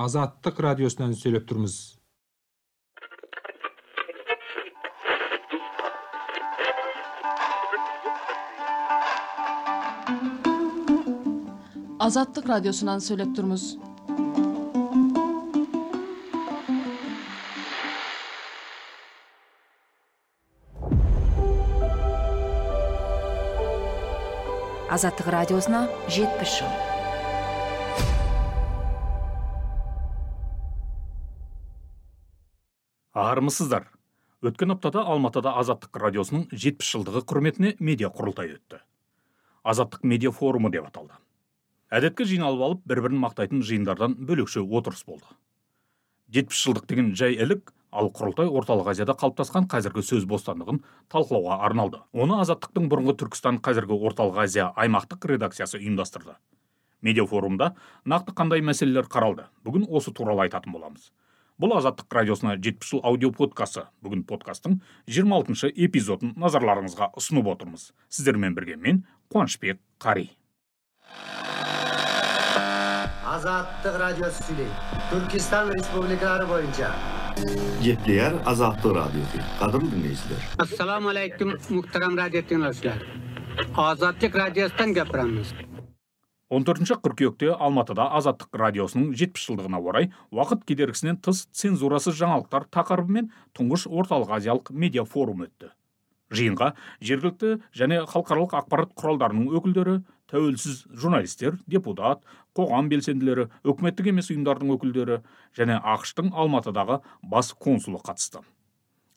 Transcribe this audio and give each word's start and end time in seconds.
азаттык 0.00 0.60
радиосунан 0.64 1.12
сүйлөп 1.20 1.44
турмуз 1.48 1.74
азаттык 12.06 12.48
радиосунан 12.52 13.02
сүйлөп 13.06 13.34
турмуз 13.36 13.66
азаттык 24.96 25.28
радиосуна 25.36 25.84
жетимиш 26.08 26.56
жыл 26.62 26.99
армысыздар 33.30 33.88
өткен 34.42 34.76
аптада 34.76 35.06
алматыда 35.14 35.56
азаттык 35.62 35.96
радиосунун 35.96 36.48
жетимиш 36.52 36.94
жылдыгы 36.94 37.22
курметине 37.22 37.76
медиа 37.78 38.10
курултай 38.10 38.56
өттү 38.56 38.80
азаттык 39.62 40.04
медиа 40.04 40.30
форуму 40.32 40.70
деп 40.70 40.86
аталды. 40.88 41.14
Әдетке 41.90 42.24
жиналып 42.24 42.62
алып 42.64 42.82
бір 42.86 43.02
бірін 43.04 43.20
мақтайтын 43.24 43.62
жиындардан 43.66 44.14
бөлекше 44.14 44.62
отырыс 44.62 45.02
болды. 45.04 45.26
Жетпіс 46.30 46.62
жылдық 46.64 46.86
деген 46.86 47.14
жай 47.18 47.34
ілік 47.34 47.72
ал 47.90 48.12
құрылтай 48.14 48.46
орталық 48.46 48.92
азияда 48.92 49.16
қалыптасқан 49.18 49.66
қазіргі 49.70 50.04
сөз 50.06 50.26
бостандығын 50.30 50.78
талқылауға 51.10 51.58
арналды. 51.66 51.98
Оны 52.12 52.38
азаттықтың 52.44 52.86
бұрынғы 52.92 53.16
түркістан 53.24 53.58
қазіргі 53.58 53.98
орталық 53.98 54.38
азия 54.44 54.70
аймақтық 54.78 55.26
редакциясы 55.32 55.80
ұйымдастырды. 55.80 56.36
Медиа 57.02 57.26
форумда 57.26 57.74
нақты 58.04 58.36
қандай 58.36 58.62
мәселелер 58.62 59.10
қаралды? 59.10 59.48
Бүгін 59.64 59.88
осы 59.90 60.12
туралы 60.14 60.46
айтатын 60.46 60.72
боламыз. 60.72 61.10
Бұл 61.60 61.74
азаттық 61.76 62.14
радиосына 62.16 62.54
жетпіс 62.56 62.94
жыл 62.94 63.02
аудио 63.04 63.28
подкасты 63.36 63.84
бүгін 64.00 64.22
подкасттың 64.28 64.78
26 65.12 65.36
алтыншы 65.36 65.68
эпизодын 65.86 66.32
назарларыңызға 66.40 67.10
ұсынып 67.20 67.50
отырмыз 67.52 67.90
сіздермен 68.08 68.56
бірге 68.56 68.78
мен 68.80 69.02
қуанышбек 69.32 69.82
қари 70.00 70.30
азаттық 73.36 74.00
радиосы 74.06 74.46
сүйлейді 74.48 75.00
түркістан 75.12 75.74
республикалары 75.76 76.48
бойынша 76.48 76.94
Cepleyer 77.82 78.32
Azatlı 78.46 78.94
Radyosu. 78.94 79.38
Kadın 79.60 79.80
dinleyiciler. 79.80 80.38
Assalamu 80.58 81.08
alaikum 81.08 81.54
muhtaram 81.70 82.16
radyo 82.16 82.42
dinleyiciler. 82.48 82.94
Azatlık 83.76 84.36
Radyosu'dan 84.36 84.94
gapiramiz. 84.94 85.54
14 86.50 86.96
қыркүйекте 86.98 87.52
алматыда 87.54 88.08
азаттық 88.18 88.56
радиосының 88.58 89.12
жетпіс 89.14 89.44
жылдығына 89.46 89.78
орай 89.86 90.08
уақыт 90.34 90.64
кедергісінен 90.66 91.20
тыс 91.22 91.44
цензурасыз 91.54 92.16
жаңалықтар 92.18 92.66
тақырыбымен 92.74 93.28
тұңғыш 93.54 93.84
орталық 93.86 94.32
азиялық 94.40 94.72
медиа 94.74 95.04
форум 95.06 95.44
өтті. 95.46 95.70
Жиынға 96.34 96.72
жергілікті 97.06 97.52
және 97.70 98.02
халықаралық 98.10 98.56
ақпарат 98.64 98.96
құралдарының 98.98 99.46
өкілдері 99.60 99.96
тәуелсіз 100.30 100.84
журналистер 100.90 101.58
депутат 101.70 102.26
қоғам 102.58 102.90
белсенділері 102.90 103.46
үкіметтік 103.62 104.10
емес 104.10 104.30
ұйымдардың 104.34 104.74
өкілдері 104.74 105.20
және 105.58 105.78
ақш 105.94 106.16
тың 106.18 106.34
алматыдағы 106.34 106.98
бас 107.22 107.54
консулы 107.54 108.02
қатысты. 108.02 108.42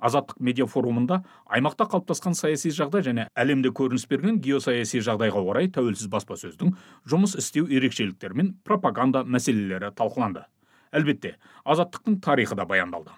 Азаттық 0.03 0.41
медиа 0.43 0.67
форумында 0.67 1.21
аймақта 1.47 1.87
қалыптасқан 1.91 2.35
саяси 2.37 2.71
жағдай 2.75 3.05
және 3.07 3.27
әлемде 3.39 3.71
көрініс 3.75 4.05
берген 4.11 4.39
геосаяси 4.43 5.01
жағдайға 5.07 5.41
орай 5.41 5.69
тәуелсіз 5.71 6.09
баспасөздің 6.11 6.73
жұмыс 7.09 7.37
істеу 7.39 7.69
ерекшеліктері 7.71 8.39
мен 8.39 8.53
пропаганда 8.67 9.23
мәселелері 9.23 9.93
талқыланды. 9.95 10.43
Әлбетте 10.91 11.37
азаттықтың 11.63 12.19
тарихы 12.21 12.55
да 12.59 12.65
баяндалды. 12.69 13.15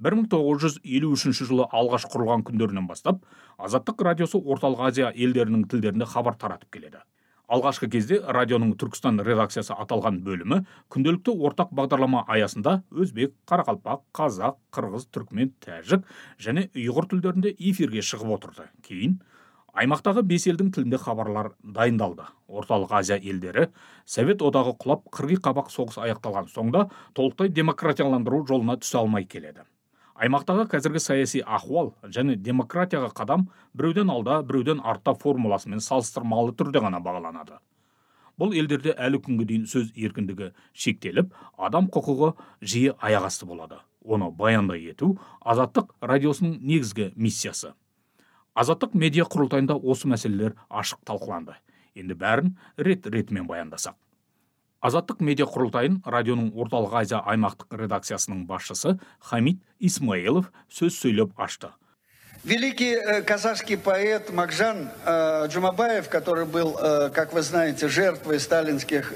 1953 0.00 1.44
жылы 1.44 1.66
алғаш 1.76 2.06
құрылған 2.12 2.44
күндерінен 2.48 2.86
бастап 2.88 3.24
азаттық 3.58 4.04
радиосы 4.06 4.38
орталық 4.40 4.86
азия 4.88 5.10
елдерінің 5.12 5.66
тілдерінде 5.68 6.08
хабар 6.08 6.38
таратып 6.40 6.70
келеді. 6.72 7.02
Алғашқы 7.50 7.88
кезде 7.90 8.20
радионың 8.36 8.76
түркістан 8.78 9.18
редакциясы 9.26 9.74
аталған 9.74 10.20
бөлімі 10.26 10.60
күнделікті 10.94 11.34
ортақ 11.48 11.72
бағдарлама 11.74 12.22
аясында 12.30 12.76
өзбек 12.90 13.34
қарақалпақ 13.50 14.04
қазақ 14.14 14.60
қырғыз 14.76 15.08
түркмен 15.10 15.50
тәжік 15.64 16.06
және 16.38 16.68
ұйғыр 16.78 17.10
тілдерінде 17.10 17.54
эфирге 17.58 18.04
шығып 18.06 18.36
отырды. 18.36 18.68
Кейін 18.86 19.18
аймақтағы 19.74 20.22
бес 20.30 20.46
елдің 20.50 20.70
тілінде 20.76 21.02
хабарлар 21.02 21.52
дайындалды. 21.62 22.28
Орталық 22.46 22.94
азия 23.00 23.18
елдері 23.18 23.68
совет 24.06 24.46
одағы 24.46 24.76
құлап 24.78 25.10
қырғи 25.10 25.42
қабақ 25.42 25.74
соғыс 25.74 25.98
аяқталған 26.06 26.50
соң 26.54 26.72
да 26.74 26.86
толықтай 27.18 27.50
демократияландыру 27.50 28.44
жолына 28.46 28.78
түсе 28.78 29.02
алмай 29.02 29.26
келеді. 29.26 29.66
Аймақтағы 30.20 30.66
қазіргі 30.68 31.00
саяси 31.00 31.40
ахуал 31.46 31.94
және 32.04 32.36
демократияға 32.36 33.08
қадам 33.16 33.46
біреуден 33.72 34.10
алда 34.12 34.42
біреуден 34.44 34.82
артта 34.84 35.14
формуласымен 35.16 35.80
салыстырмалы 35.80 36.52
түрде 36.52 36.82
ғана 36.84 37.00
бағаланады. 37.00 37.56
Бұл 38.36 38.52
елдерде 38.56 38.92
әлі 38.96 39.20
күнге 39.24 39.46
дейін 39.48 39.64
сөз 39.68 39.90
еркіндігі 39.96 40.50
шектеліп 40.72 41.32
адам 41.56 41.88
құқығы 41.92 42.34
жиі 42.60 42.92
аяқ 43.00 43.30
асты 43.30 43.48
болады. 43.48 43.80
Оны 44.04 44.30
баяндай 44.30 44.84
ету 44.92 45.14
азаттық 45.40 45.94
радиосының 46.00 46.58
негізгі 46.60 47.10
миссиясы. 47.16 47.72
Азаттық 48.54 48.96
медиа 48.96 49.24
құрылтайында 49.24 49.76
осы 49.80 50.08
мәселелер 50.08 50.56
ашық 50.68 51.00
талқыланды. 51.08 51.56
Енді 51.96 52.16
бәрін 52.16 52.56
рет 52.76 53.06
ретімен 53.06 53.48
баяндасақ. 53.48 53.96
Азаттық 54.80 55.20
медиа 55.20 55.46
құрылтайын 55.50 56.00
радионың 56.06 56.52
орталық 56.56 56.96
азия 57.02 57.20
аймақтық 57.28 57.76
редакциясының 57.82 58.46
басшысы 58.48 58.96
хамид 59.30 59.60
исмаилов 59.78 60.50
сөз 60.68 60.96
сөйлеп 61.02 61.36
ашты 61.36 61.74
Великий 62.42 62.94
э, 62.94 63.20
казахский 63.20 63.76
поэт 63.76 64.32
Макжан 64.32 64.88
э, 65.04 65.46
Джумабаев, 65.48 66.08
который 66.08 66.46
был, 66.46 66.74
э, 66.80 67.10
как 67.10 67.34
вы 67.34 67.42
знаете, 67.42 67.86
жертвой 67.88 68.40
сталинских 68.40 69.12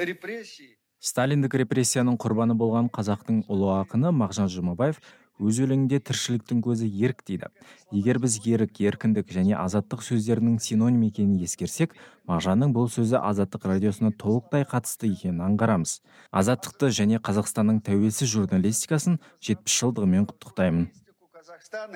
репрессий. 0.00 0.76
сталиндік 1.00 1.54
репрессияның 1.56 2.18
құрбаны 2.20 2.52
болған 2.60 2.90
қазақтың 2.92 3.46
ұлы 3.48 3.70
ақыны 3.78 4.10
мағжан 4.12 4.50
жұмабаев 4.52 4.98
өз 5.40 5.58
өлеңінде 5.64 5.98
тіршіліктің 6.04 6.60
көзі 6.62 6.86
ерік 6.86 7.24
дейді. 7.26 7.48
Егер 7.90 8.20
біз 8.22 8.38
ерік 8.44 8.80
еркіндік 8.80 9.32
және 9.32 9.56
азаттық 9.56 10.04
сөздерінің 10.04 10.60
синоним 10.60 11.02
екенін 11.08 11.40
ескерсек 11.42 11.96
мағжанның 12.28 12.74
бұл 12.76 12.90
сөзі 12.92 13.18
азаттық 13.18 13.66
радиосына 13.72 14.12
толықтай 14.20 14.68
қатысты 14.68 15.10
екенін 15.10 15.42
аңғарамыз. 15.48 15.98
Азаттықты 16.30 16.92
және 16.94 17.18
қазақстанның 17.24 17.80
тәуелсіз 17.88 18.30
журналистикасын 18.36 19.18
жетпіс 19.40 19.80
жылдығымен 19.80 20.28
құттықтаймын. 20.30 20.90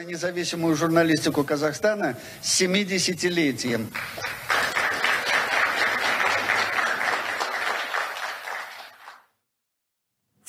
Независимую 0.07 0.75
журналистику 0.77 1.45
казахстана 1.45 2.17
с 2.41 2.57
семидесятилетием. 2.59 3.89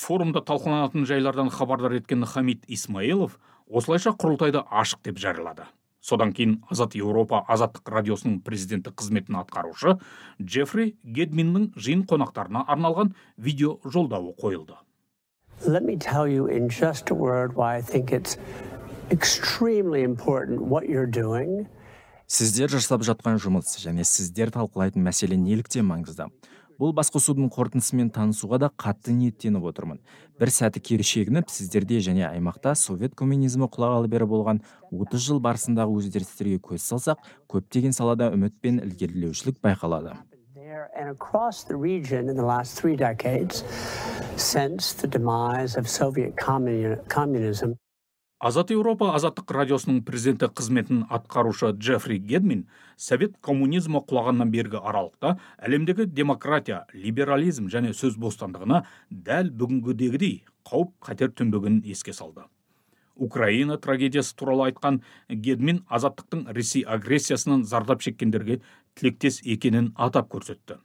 Форумда 0.05 0.41
талқыланатын 0.45 1.07
жайлардан 1.09 1.49
хабардар 1.49 1.95
еткен 1.97 2.25
хамид 2.29 2.65
исмаилов 2.69 3.39
осылайша 3.65 4.13
құрылтайды 4.13 4.61
ашық 4.69 5.01
деп 5.07 5.17
жариялады. 5.17 5.65
Содан 6.05 6.33
кейін 6.37 6.59
азат 6.69 6.93
еуропа 6.93 7.39
азаттық 7.49 7.89
радиосының 7.89 8.43
президенті 8.45 8.93
қызметін 8.93 9.39
атқарушы 9.39 9.95
джеффри 10.37 10.91
гедминнің 11.17 11.71
жиын 11.73 12.03
қонақтарына 12.05 12.67
арналған 12.69 13.15
видео 13.37 13.79
жолдауы 13.83 14.35
қойылды. 14.37 14.77
Let 15.65 15.83
me 15.83 15.97
tell 15.97 16.27
you 16.27 16.45
in 16.45 16.69
just 16.69 17.09
a 17.09 17.15
word 17.15 17.55
why 17.55 17.77
I 17.77 17.81
think 17.81 18.11
it's 18.11 18.37
extremely 19.09 20.03
important 20.03 20.61
what 20.69 20.85
you're 20.85 21.09
doing. 21.09 21.65
Сіздер 22.27 22.69
жасап 22.69 23.01
жатқан 23.05 23.41
жұмыс 23.41 23.73
және 23.81 24.05
сіздер 24.05 24.53
талқылайтын 24.53 25.01
мәселе 25.01 25.37
неліктен 25.37 25.85
маңызды? 25.89 26.29
Бұл 26.79 26.93
басқосудың 26.95 27.49
қорытындысымен 27.55 28.09
танысуға 28.15 28.59
да 28.65 28.69
қатты 28.75 29.13
ниеттеніп 29.15 29.63
отырмын. 29.71 30.01
Бір 30.39 30.51
сәті 30.51 30.81
кері 30.83 31.07
шегініп 31.07 31.49
сіздерде 31.51 32.01
және 32.03 32.25
аймақта 32.27 32.75
совет 32.75 33.15
коммунизмі 33.15 33.69
құлағалы 33.71 34.11
бері 34.11 34.27
болған 34.27 34.61
30 34.91 35.25
жыл 35.27 35.41
барысындағы 35.43 35.95
өзгерістерге 36.01 36.59
көз 36.59 36.83
салсақ 36.83 37.23
көптеген 37.51 37.95
салада 37.95 38.31
үміт 38.35 38.59
пен 38.61 38.81
ілгерілеушілік 38.83 39.61
байқалады. 39.63 40.17
Азат 48.45 48.69
еуропа 48.69 49.07
азаттық 49.17 49.49
радиосының 49.55 50.03
президенті 50.05 50.51
қызметін 50.53 50.99
атқарушы 51.09 51.71
джеффри 51.73 52.19
гедмин 52.29 52.65
совет 52.95 53.39
коммунизмі 53.41 54.03
құлағаннан 54.05 54.51
бергі 54.53 54.77
аралықта 54.85 55.31
әлемдегі 55.65 56.05
демократия 56.05 56.83
либерализм 56.93 57.71
және 57.73 57.95
сөз 57.97 58.19
бостандығына 58.21 58.83
дәл 59.09 59.49
бүгінгідегідей 59.49 60.35
қауіп 60.69 60.93
қатер 61.07 61.33
төнбегенін 61.33 61.81
еске 61.89 62.13
салды. 62.13 62.45
Украина 63.15 63.79
трагедиясы 63.81 64.35
туралы 64.37 64.69
айтқан 64.69 65.01
гедмин 65.29 65.81
азаттықтың 65.89 66.51
ресей 66.53 66.83
агрессиясынан 66.85 67.63
зардап 67.65 68.05
шеккендерге 68.05 68.59
тілектес 68.93 69.41
екенін 69.41 69.93
атап 69.95 70.29
көрсетті. 70.29 70.77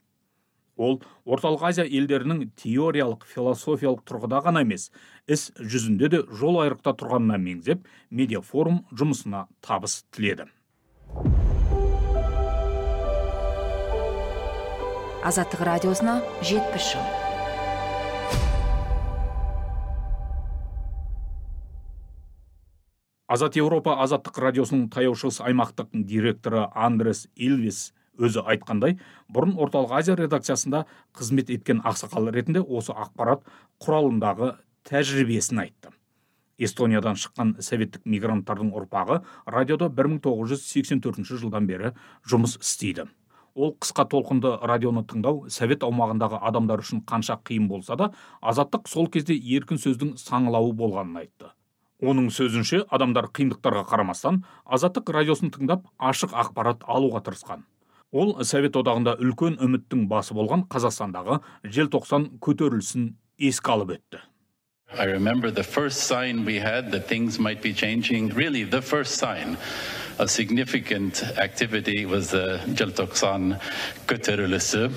Ол 0.81 0.99
орталық 1.29 1.67
азия 1.69 1.85
елдерінің 1.85 2.47
теориялық 2.61 3.27
философиялық 3.29 4.03
тұрғыда 4.09 4.41
ғана 4.47 4.65
емес 4.65 4.89
іс 5.29 5.51
жүзінде 5.61 6.11
де 6.15 6.23
жол 6.41 6.63
айрықта 6.65 6.97
тұрғанына 6.97 7.37
меңзеп 7.45 7.85
медиа 8.11 8.41
форум 8.41 8.83
жұмысына 8.97 9.47
табыс 9.61 10.01
тіледі. 10.15 10.49
Азаттық 15.21 15.67
радиосына 15.69 16.23
жетпіс 16.41 16.95
жыл. 16.95 17.09
Азат 23.31 23.55
еуропа 23.61 23.93
азаттық 24.03 24.41
радиосының 24.43 24.89
таяу 24.91 25.13
шығыс 25.15 25.37
аймақтық 25.45 25.93
директоры 26.09 26.65
андрес 26.75 27.29
илвис 27.37 27.93
өзі 28.21 28.45
айтқандай 28.45 28.99
бұрын 29.33 29.57
орталық 29.57 29.97
азия 29.99 30.17
редакциясында 30.21 30.85
қызмет 31.17 31.51
еткен 31.51 31.81
ақсақал 31.85 32.31
ретінде 32.35 32.61
осы 32.63 32.93
ақпарат 32.93 33.47
құралындағы 33.83 34.55
тәжірибесін 34.89 35.65
айтты. 35.65 35.95
Эстониядан 36.61 37.17
шыққан 37.17 37.55
советтік 37.65 38.05
мигранттардың 38.05 38.75
ұрпағы 38.77 39.23
радиода 39.49 39.89
1984 39.89 41.25
жылдан 41.41 41.67
бері 41.67 41.95
жұмыс 42.29 42.59
істейді. 42.61 43.07
Ол 43.55 43.73
қысқа 43.81 44.05
толқынды 44.13 44.53
радионы 44.63 45.03
тыңдау 45.09 45.49
совет 45.51 45.83
аумағындағы 45.83 46.39
адамдар 46.51 46.85
үшін 46.85 47.01
қанша 47.09 47.39
қиын 47.49 47.67
болса 47.69 47.97
да 47.97 48.13
азаттық 48.41 48.87
сол 48.89 49.09
кезде 49.09 49.35
еркін 49.35 49.81
сөздің 49.81 50.15
саңылауы 50.21 50.77
болғанын 50.77 51.25
айтты. 51.25 51.51
Оның 52.01 52.31
сөзінше 52.33 52.85
адамдар 52.89 53.27
қиындықтарға 53.35 53.83
қарамастан 53.91 54.45
азаттық 54.65 55.11
радиосын 55.17 55.51
тыңдап 55.57 55.89
ашық 55.99 56.37
ақпарат 56.45 56.87
алуға 56.87 57.25
тырысқан. 57.27 57.65
Ол 58.13 58.35
совет 58.45 58.77
одағында 58.77 59.17
үлкен 59.23 59.59
үміттің 59.63 60.07
басы 60.11 60.35
болған 60.35 60.67
қазақстандағы 60.73 61.41
желтоқсан 61.65 62.27
көтерілісін 62.43 63.15
еске 63.39 63.73
алып 63.77 63.97
өтті 63.99 64.25
I 64.99 65.05
remember 65.05 65.53
the 65.53 65.63
first 65.63 66.09
sign 66.09 66.45
we 66.45 66.59
had 66.59 66.91
that 66.91 67.07
things 67.07 67.39
might 67.39 67.63
be 67.63 67.73
changing. 67.73 68.31
Really, 68.31 68.65
the 68.65 68.83
first 68.83 69.19
sign 69.19 69.57
of 70.19 70.33
significant 70.33 71.23
activity 71.39 72.07
was 72.07 72.33
the 72.33 72.59
Jeltoksan 72.75 73.61
көтерілісі. 74.09 74.91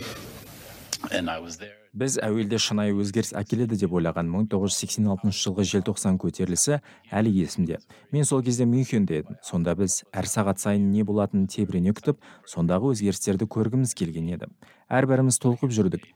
And 1.11 1.29
I 1.29 1.37
was 1.37 1.57
there. 1.57 1.82
Біз 1.93 2.17
әуелде 2.25 2.57
шынайы 2.57 2.95
өзгеріс 2.97 3.33
әкеледі 3.37 3.77
деп 3.77 3.93
ойлаған 3.93 4.29
1986 4.33 5.37
жылғы 5.37 5.65
желтоқсан 5.69 6.17
көтерілісі 6.21 6.79
әлі 7.13 7.33
есімде. 7.43 7.77
Мен 8.11 8.25
сол 8.25 8.41
кезде 8.43 8.65
мюнхенде 8.65 9.21
едім. 9.21 9.37
Сонда 9.45 9.75
біз 9.77 10.01
әр 10.09 10.25
сағат 10.29 10.61
сайын 10.63 10.89
не 10.89 11.05
болатынын 11.05 11.45
тебірене 11.53 11.93
күтіп 11.93 12.17
сондағы 12.49 12.95
өзгерістерді 12.95 13.45
көргіміз 13.45 13.93
келген 13.93 14.31
еді. 14.33 14.49
Әрбіріміз 14.89 15.37
толқып 15.43 15.73
жүрдік. 15.73 16.09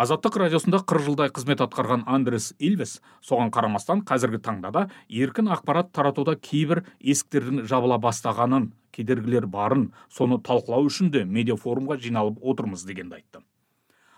Азаттық 0.00 0.38
радиосында 0.40 0.78
қырық 0.88 1.04
жылдай 1.04 1.28
қызмет 1.36 1.60
атқарған 1.60 2.06
андрес 2.08 2.54
ильвес 2.56 2.94
соған 3.26 3.50
қарамастан 3.52 4.00
қазіргі 4.08 4.38
таңда 4.46 4.70
да 4.72 4.82
еркін 5.12 5.50
ақпарат 5.52 5.90
таратуда 5.92 6.38
кейбір 6.40 6.86
есіктердің 7.04 7.66
жабыла 7.68 7.98
бастағанын 8.00 8.70
кедергілер 8.96 9.44
барын 9.44 9.90
соны 10.08 10.38
талқылау 10.40 10.88
үшін 10.88 11.10
де 11.12 11.26
медиа 11.28 11.58
форумға 11.60 11.98
жиналып 12.00 12.40
отырмыз 12.40 12.86
дегенді 12.88 13.18
айтты. 13.18 13.42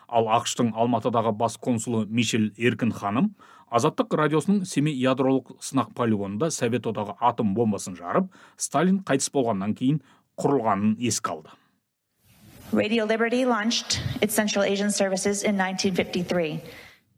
Ал 0.07 0.29
ақш 0.31 0.55
алматыдағы 0.61 1.33
бас 1.35 1.57
консулы 1.59 2.05
мишель 2.07 2.53
еркін 2.57 2.93
ханым 2.93 3.33
азаттық 3.71 4.15
радиосының 4.21 4.63
семей 4.69 4.95
ядролық 5.03 5.57
сынақ 5.59 5.97
полигонында 5.99 6.53
совет 6.55 6.87
одағы 6.87 7.17
атом 7.19 7.57
бомбасын 7.57 7.97
жарып 7.99 8.31
сталин 8.57 9.03
қайтыс 9.03 9.33
болғаннан 9.35 9.75
кейін 9.75 9.99
құрылғанын 10.39 10.95
еске 11.01 11.33
алды. 11.33 11.51
Radio 12.73 13.05
Liberty 13.05 13.45
launched 13.45 14.01
its 14.23 14.35
Central 14.35 14.65
Asian 14.65 14.91
services 14.91 15.43
in 15.43 15.59
1953. 15.59 16.61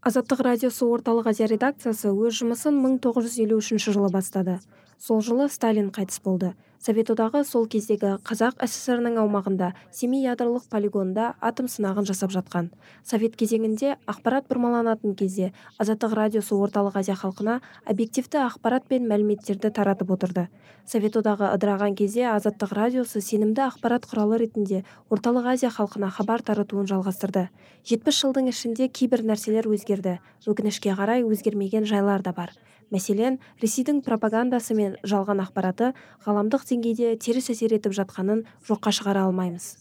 Азаттық 0.03 0.41
радиосы 0.43 0.83
орталық 0.83 1.29
азия 1.31 1.47
редакциясы 1.47 2.11
өз 2.11 2.41
жұмысын 2.41 2.75
1953 2.83 3.79
жылы 3.95 4.11
бастады. 4.11 4.59
Сол 4.99 5.23
жылы 5.23 5.47
Сталин 5.49 5.93
қайтыс 5.95 6.19
болды 6.25 6.57
совет 6.85 7.09
одағы 7.09 7.41
сол 7.49 7.65
кездегі 7.71 8.19
қазақ 8.29 8.59
сср 8.67 9.01
ның 9.01 9.15
аумағында 9.23 9.71
семей 9.95 10.27
ядролық 10.27 10.67
полигонында 10.69 11.31
атом 11.41 11.71
сынағын 11.73 12.05
жасап 12.05 12.35
жатқан. 12.35 12.69
Совет 13.09 13.39
кезеңінде 13.41 13.95
ақпарат 14.11 14.51
бұрмаланатын 14.51 15.15
кезде 15.17 15.55
азаттық 15.81 16.13
радиосы 16.19 16.53
орталық 16.53 16.99
азия 17.01 17.17
халқына 17.17 17.63
объективті 17.89 18.43
ақпарат 18.45 18.85
пен 18.91 19.09
мәліметтерді 19.09 19.71
таратып 19.73 20.13
отырды. 20.13 20.49
Совет 20.85 21.17
одағы 21.17 21.49
ыдыраған 21.55 21.97
кезде 21.97 22.29
азаттық 22.35 22.77
радиосы 22.77 23.25
сенімді 23.25 23.65
ақпарат 23.71 24.05
құралы 24.05 24.43
ретінде 24.45 24.83
орталық 25.09 25.55
азия 25.55 25.73
халқына 25.73 26.13
хабар 26.13 26.45
таратуын 26.45 26.85
жалғастырды. 26.91 27.49
Жетпіс 27.89 28.21
жылдың 28.21 28.53
ішінде 28.53 28.91
кейбір 28.93 29.25
нәрселер 29.25 29.71
өзгерді. 29.73 30.19
Өкінішке 30.45 30.93
қарай 30.93 31.25
өзгермеген 31.25 31.89
жайлар 31.89 32.21
да 32.21 32.37
бар. 32.37 32.53
Мәселен 32.93 33.39
ресейдің 33.63 34.03
пропагандасы 34.05 34.75
мен 34.77 34.99
жалған 35.09 35.41
ақпараты 35.43 35.93
ғаламдық 36.27 36.67
деңгейде 36.75 37.15
теріс 37.23 37.49
әсер 37.55 37.79
етіп 37.79 37.95
жатқанын 38.03 38.45
жоққа 38.69 38.95
шығара 38.99 39.25
алмаймыз 39.31 39.73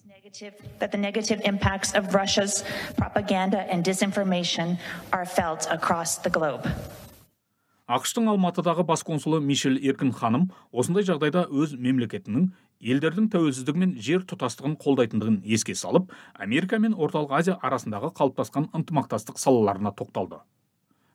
that 0.80 0.92
the 0.92 0.98
negative 0.98 1.42
impacts 1.45 1.94
of 1.94 2.13
Russia's 2.16 2.63
propaganda 2.98 3.69
and 3.69 3.84
disinformation 3.84 4.78
are 5.12 5.25
felt 5.25 5.68
across 5.69 6.18
the 6.18 6.30
globe. 6.30 6.69
ақштың 7.88 8.30
алматыдағы 8.31 8.86
бас 8.88 9.04
консулы 9.04 9.42
мишель 9.44 9.75
еркін 9.84 10.13
ханым 10.16 10.48
осындай 10.72 11.04
жағдайда 11.04 11.44
өз 11.51 11.75
мемлекетінің 11.75 12.48
елдердің 12.80 13.28
тәуелсіздігі 13.34 13.81
мен 13.81 13.92
жер 14.07 14.24
тұтастығын 14.30 14.78
қолдайтындығын 14.80 15.42
еске 15.44 15.75
салып 15.75 16.13
америка 16.34 16.80
мен 16.80 16.95
орталық 16.95 17.36
азия 17.42 17.57
арасындағы 17.62 18.13
қалыптасқан 18.16 18.69
ынтымақтастық 18.80 19.38
салаларына 19.44 19.92
тоқталды 20.00 20.40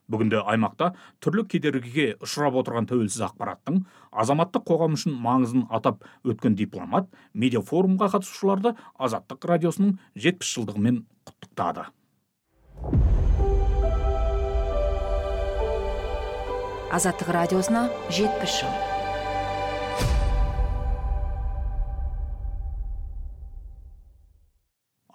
бүгінде 0.09 0.41
аймақта 0.43 0.91
түрлі 1.23 1.45
кедергіге 1.51 2.07
ұшырап 2.25 2.59
отырған 2.63 2.89
тәуелсіз 2.89 3.23
ақпараттың 3.29 3.83
азаматтық 4.23 4.65
қоғам 4.69 4.97
үшін 4.97 5.15
маңызын 5.23 5.67
атап 5.69 6.03
өткен 6.25 6.57
дипломат 6.59 7.09
медиа 7.33 7.61
форумға 7.61 8.11
қатысушыларды 8.15 8.75
азаттық 8.97 9.49
радиосының 9.53 9.97
жетпіс 10.17 10.53
жылдығымен 10.57 11.03
құттықтады. 11.29 11.89
Азаттық 16.89 17.35
радиосына 17.35 17.85
жетпіс 18.09 18.63
жыл. 18.63 18.98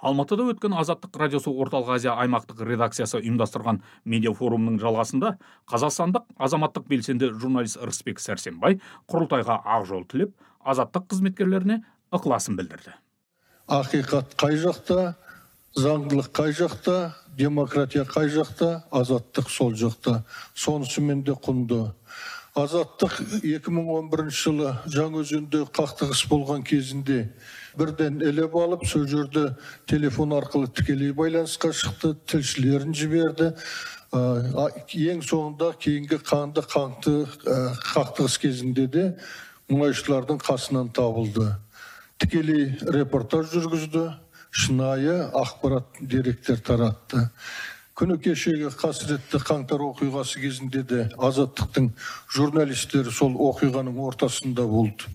Алматыда 0.04 0.44
өткен 0.52 0.74
азаттық 0.76 1.16
радиосы 1.22 1.50
орталық 1.50 1.94
азия 1.96 2.14
аймақтық 2.20 2.60
редакциясы 2.68 3.22
ұйымдастырған 3.22 3.80
медиа 4.04 4.34
форумның 4.36 4.76
жалғасында 4.82 5.34
қазақстандық 5.70 6.26
азаматтық 6.46 6.86
белсенді 6.90 7.30
журналист 7.32 7.80
рысбек 7.80 8.20
сәрсенбай 8.20 8.80
құрылтайға 9.08 9.60
ақ 9.64 9.88
жол 9.88 10.04
тілеп 10.10 10.34
азаттық 10.64 11.08
қызметкерлеріне 11.14 11.80
ықыласын 12.12 12.58
білдірді. 12.58 12.94
Ақиқат 13.72 14.36
қай 14.40 14.58
жақта 14.60 15.14
заңдылық 15.74 16.30
қай 16.36 16.52
жақта 16.54 17.14
демократия 17.38 18.04
қай 18.04 18.28
жақта 18.28 18.84
азаттық 18.92 19.48
сол 19.50 19.74
жақта. 19.74 20.22
Сонысымен 20.54 21.24
де 21.24 21.32
құнды. 21.32 21.94
Азаттық 22.54 23.16
2011 23.42 24.28
жылы 24.30 24.76
жаңаөзенде 24.86 25.64
қақтығыс 25.74 26.26
болған 26.30 26.62
кезінде 26.62 27.32
бірден 27.78 28.20
іліп 28.22 28.54
алып 28.56 28.86
сол 28.86 29.06
жерде 29.10 29.50
телефон 29.90 30.34
арқылы 30.36 30.70
тікелей 30.74 31.12
байланысқа 31.16 31.72
шықты 31.74 32.14
тілшілерін 32.30 32.94
жіберді. 32.94 33.50
Ең 34.14 35.22
соңында 35.26 35.72
кейінгі 35.82 36.20
қанды 36.22 36.62
қаңты 36.70 37.14
қақтығыс 37.90 38.38
кезінде 38.42 38.86
де 38.86 39.04
мұнайшылардың 39.72 40.38
қасынан 40.44 40.92
табылды. 40.94 41.48
Тікелей 42.22 42.76
репортаж 42.94 43.50
жүргізді 43.50 44.06
шынайы 44.54 45.18
ақпарат 45.34 45.98
деректер 46.00 46.60
таратты. 46.62 47.28
Күні 47.94 48.16
кешегі 48.18 48.70
қасіретті 48.74 49.38
қаңтар 49.42 49.82
оқиғасы 49.82 50.40
кезінде 50.42 50.82
де 50.82 51.02
азаттықтың 51.14 51.92
журналистері 52.34 53.10
сол 53.14 53.36
оқиғаның 53.50 54.00
ортасында 54.02 54.64
болды. 54.66 55.10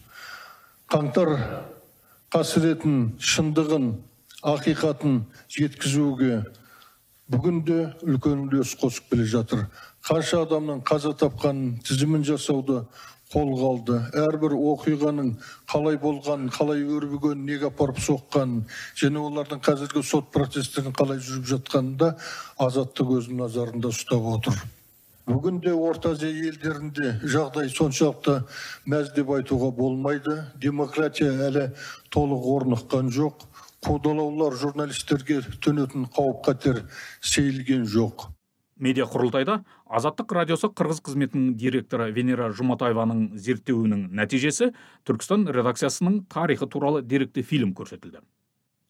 Қаңтар 0.92 1.34
қасіретін 2.30 2.98
шындығын 3.18 3.86
ақиқатын 4.46 5.16
жеткізуге 5.50 6.44
бүгін 7.34 7.64
де 7.66 7.78
үлкен 8.06 8.44
үлес 8.46 8.76
қосып 8.78 9.10
келе 9.10 9.26
жатыр. 9.26 9.64
Қанша 10.06 10.44
адамның 10.46 10.84
қаза 10.86 11.16
тапқанын 11.18 11.80
тізімін 11.86 12.28
жасауды 12.30 12.84
қолға 13.34 13.68
алды. 13.74 13.98
Әрбір 14.18 14.54
оқиғаның 14.58 15.36
қалай 15.70 15.98
болғанын 16.02 16.54
қалай 16.54 16.86
өрбігенін 16.86 17.46
неге 17.50 17.70
апарып 17.74 17.98
соққанын 18.06 18.64
және 19.02 19.22
олардың 19.26 19.66
қазіргі 19.66 20.06
сот 20.06 20.30
процестерін 20.34 20.94
қалай 20.98 21.22
жүріп 21.22 21.50
жатқанын 21.56 21.96
да 21.98 22.16
азаттық 22.62 23.18
өзінің 23.20 23.46
назарында 23.46 23.94
ұстап 23.94 24.30
отыр. 24.38 24.62
Бүгінде 25.30 25.74
орта 25.78 26.16
азия 26.16 26.32
елдерінде 26.50 27.12
жағдай 27.22 27.70
соншалықты 27.70 28.40
мәз 28.90 29.12
деп 29.14 29.30
айтуға 29.36 29.70
болмайды. 29.78 30.40
Демократия 30.62 31.30
әлі 31.50 31.68
толық 32.10 32.48
орныққан 32.56 33.12
жоқ. 33.14 33.46
Қудалаулар 33.86 34.58
журналистерге 34.60 35.40
төнетін 35.64 36.10
қауіп 36.16 36.42
қатер 36.48 36.82
сейілген 37.22 37.86
жоқ. 37.86 38.28
Медиа 38.80 39.06
құрылтайда 39.12 39.60
азаттық 39.86 40.34
радиосы 40.40 40.72
қырғыз 40.74 41.04
қызметінің 41.06 41.54
директоры 41.60 42.10
венера 42.16 42.50
жұматаеваның 42.56 43.38
зерттеуінің 43.38 44.10
нәтижесі 44.16 44.72
түркістан 45.08 45.46
редакциясының 45.52 46.24
тарихы 46.32 46.68
туралы 46.68 47.04
деректі 47.04 47.44
фильм 47.44 47.76
көрсетілді. 47.76 48.24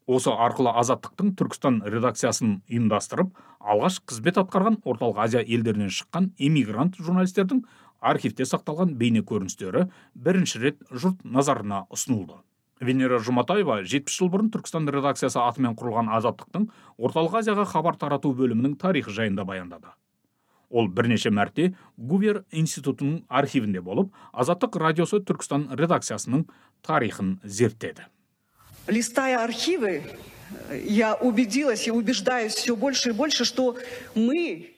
Осы 0.10 0.32
арқылы 0.34 0.72
азаттықтың 0.82 1.36
түркістан 1.38 1.76
редакциясын 1.86 2.56
ұйымдастырып 2.66 3.30
алғаш 3.62 4.00
қызмет 4.10 4.40
атқарған 4.42 4.80
орталық 4.82 5.22
азия 5.26 5.44
елдерінен 5.46 5.92
шыққан 5.94 6.32
эмигрант 6.42 6.98
журналистердің 6.98 7.62
архивте 8.02 8.48
сақталған 8.50 8.96
бейне 8.98 9.22
көріністері 9.22 9.86
бірінші 10.16 10.64
рет 10.66 10.82
жұрт 10.90 11.22
назарына 11.24 11.84
ұсынылды. 11.94 12.42
Венера 12.82 13.20
жұматаева 13.22 13.82
жетпіс 13.84 14.18
жыл 14.18 14.34
бұрын 14.34 14.50
түркістан 14.56 14.90
редакциясы 14.90 15.38
атымен 15.44 15.78
құрылған 15.78 16.10
азаттықтың 16.18 16.70
орталық 16.98 17.42
азияға 17.44 17.68
хабар 17.70 18.00
тарату 18.00 18.32
бөлімінің 18.34 18.78
тарихы 18.82 19.14
жайында 19.14 19.46
баяндады. 19.46 19.92
Ол 20.70 20.88
бірнеше 20.88 21.30
мәрте 21.30 21.74
гувер 21.98 22.46
институтының 22.50 23.26
архивінде 23.28 23.82
болып 23.82 24.16
азаттық 24.32 24.80
радиосы 24.80 25.20
түркістан 25.22 25.74
редакциясының 25.76 26.48
тарихын 26.88 27.42
зерттеді. 27.44 28.08
Листая 28.90 29.44
архивы, 29.44 30.04
я 30.86 31.16
убедилась 31.16 31.88
и 31.88 31.92
убеждаюсь 31.92 32.54
все 32.54 32.76
больше 32.76 33.10
и 33.10 33.14
больше, 33.14 33.46
что 33.46 33.78
мы 34.16 34.76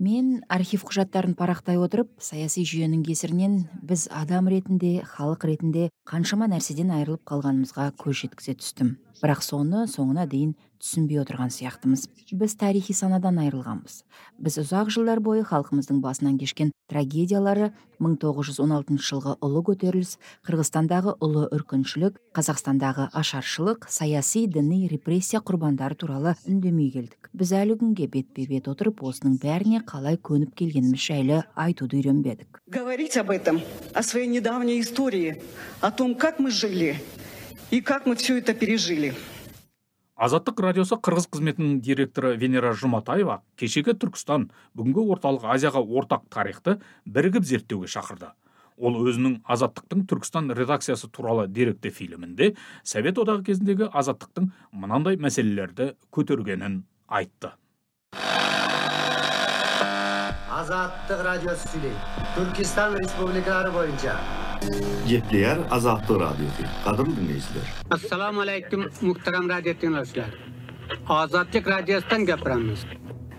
мен 0.00 0.44
архив 0.48 0.86
құжаттарын 0.88 1.34
парақтай 1.36 1.76
отырып 1.76 2.08
саяси 2.24 2.64
жүйенің 2.64 3.02
кесірінен 3.04 3.56
біз 3.84 4.06
адам 4.16 4.48
ретінде 4.48 5.02
халық 5.04 5.44
ретінде 5.50 5.90
қаншама 6.08 6.48
нәрседен 6.48 6.94
айырылып 6.96 7.26
қалғанымызға 7.28 7.90
көз 8.00 8.22
жеткізе 8.22 8.56
түстім. 8.62 8.94
Бірақ 9.20 9.44
соны 9.44 9.84
соңына 9.92 10.24
дейін 10.30 10.54
түсінбей 10.80 11.20
отырған 11.22 11.52
сияқтымыз. 11.52 12.08
Біз 12.32 12.56
тарихи 12.56 12.94
санадан 12.96 13.38
айырылғанбыз. 13.44 14.02
Біз 14.40 14.58
ұзақ 14.64 14.90
жылдар 14.94 15.20
бойы 15.20 15.44
халқымыздың 15.44 16.00
басынан 16.00 16.38
кешкен 16.40 16.72
трагедиялары 16.90 17.70
1916 18.00 18.98
жылғы 19.04 19.36
ұлы 19.44 19.62
көтеріліс 19.68 20.16
қырғызстандағы 20.46 21.14
ұлы 21.22 21.46
үркіншілік 21.54 22.18
қазақстандағы 22.36 23.10
ашаршылық 23.20 23.86
саяси 23.92 24.46
діни 24.50 24.88
репрессия 24.90 25.42
құрбандары 25.44 25.98
туралы 26.00 26.34
үндемей 26.48 26.90
келдік. 26.94 27.30
Біз 27.36 27.52
әлі 27.54 27.76
күнге 27.80 28.08
бетпе 28.10 28.46
бет 28.50 28.70
отырып 28.72 29.04
осының 29.06 29.36
бәріне 29.42 29.84
қалай 29.86 30.18
көніп 30.18 30.56
келгеніміз 30.58 31.04
жайлы 31.04 31.42
айтуды 31.54 32.00
үйренбедік. 32.00 32.62
Говорить 32.66 33.16
об 33.16 33.30
этом 33.30 33.60
о 33.94 34.02
своей 34.02 34.26
недавней 34.26 34.80
истории 34.80 35.42
о 35.80 35.90
том 35.90 36.14
как 36.14 36.40
мы 36.40 36.50
жили 36.50 36.96
и 37.70 37.80
как 37.80 38.06
мы 38.06 38.16
все 38.16 38.38
это 38.38 38.54
пережили. 38.54 39.14
Азаттық 40.20 40.60
радиосы 40.60 40.98
қырғыз 41.00 41.30
қызметінің 41.32 41.78
директоры 41.80 42.34
венера 42.36 42.74
жұматаева 42.76 43.38
кешегі 43.56 43.94
түркістан 43.96 44.50
бүгінгі 44.76 45.04
орталық 45.14 45.46
азияға 45.54 45.80
ортақ 45.80 46.26
тарихты 46.28 46.74
бірігіп 47.08 47.46
зерттеуге 47.48 47.88
шақырды. 47.88 48.28
Ол 48.76 48.98
өзінің 49.00 49.38
азаттықтың 49.48 50.04
түркістан 50.12 50.52
редакциясы 50.56 51.08
туралы 51.08 51.46
деректі 51.48 51.88
фильмінде 51.88 52.52
совет 52.84 53.16
одағы 53.16 53.46
кезіндегі 53.48 53.88
азаттықтың 53.88 54.50
мынандай 54.72 55.16
мәселелерді 55.16 55.94
көтергенін 56.12 56.82
айтты. 57.08 57.54
Азаттық 60.52 61.24
радиосы 61.24 61.72
сүйлейді 61.72 62.28
түркістан 62.36 63.00
республикалары 63.00 63.72
бойынша 63.72 64.18
Gepleyer 65.08 65.58
Azatlı 65.70 66.14
Radyosu. 66.14 66.62
Kadın 66.84 67.16
dinleyiciler. 67.16 67.62
Assalamu 67.90 68.40
alaikum 68.40 68.86
muhtaram 69.00 69.48
radyo 69.48 69.74
dinleyiciler. 69.82 70.26
Azatlık 71.08 71.68
Radyosu'dan 71.68 72.26
gapiramiz. 72.26 72.84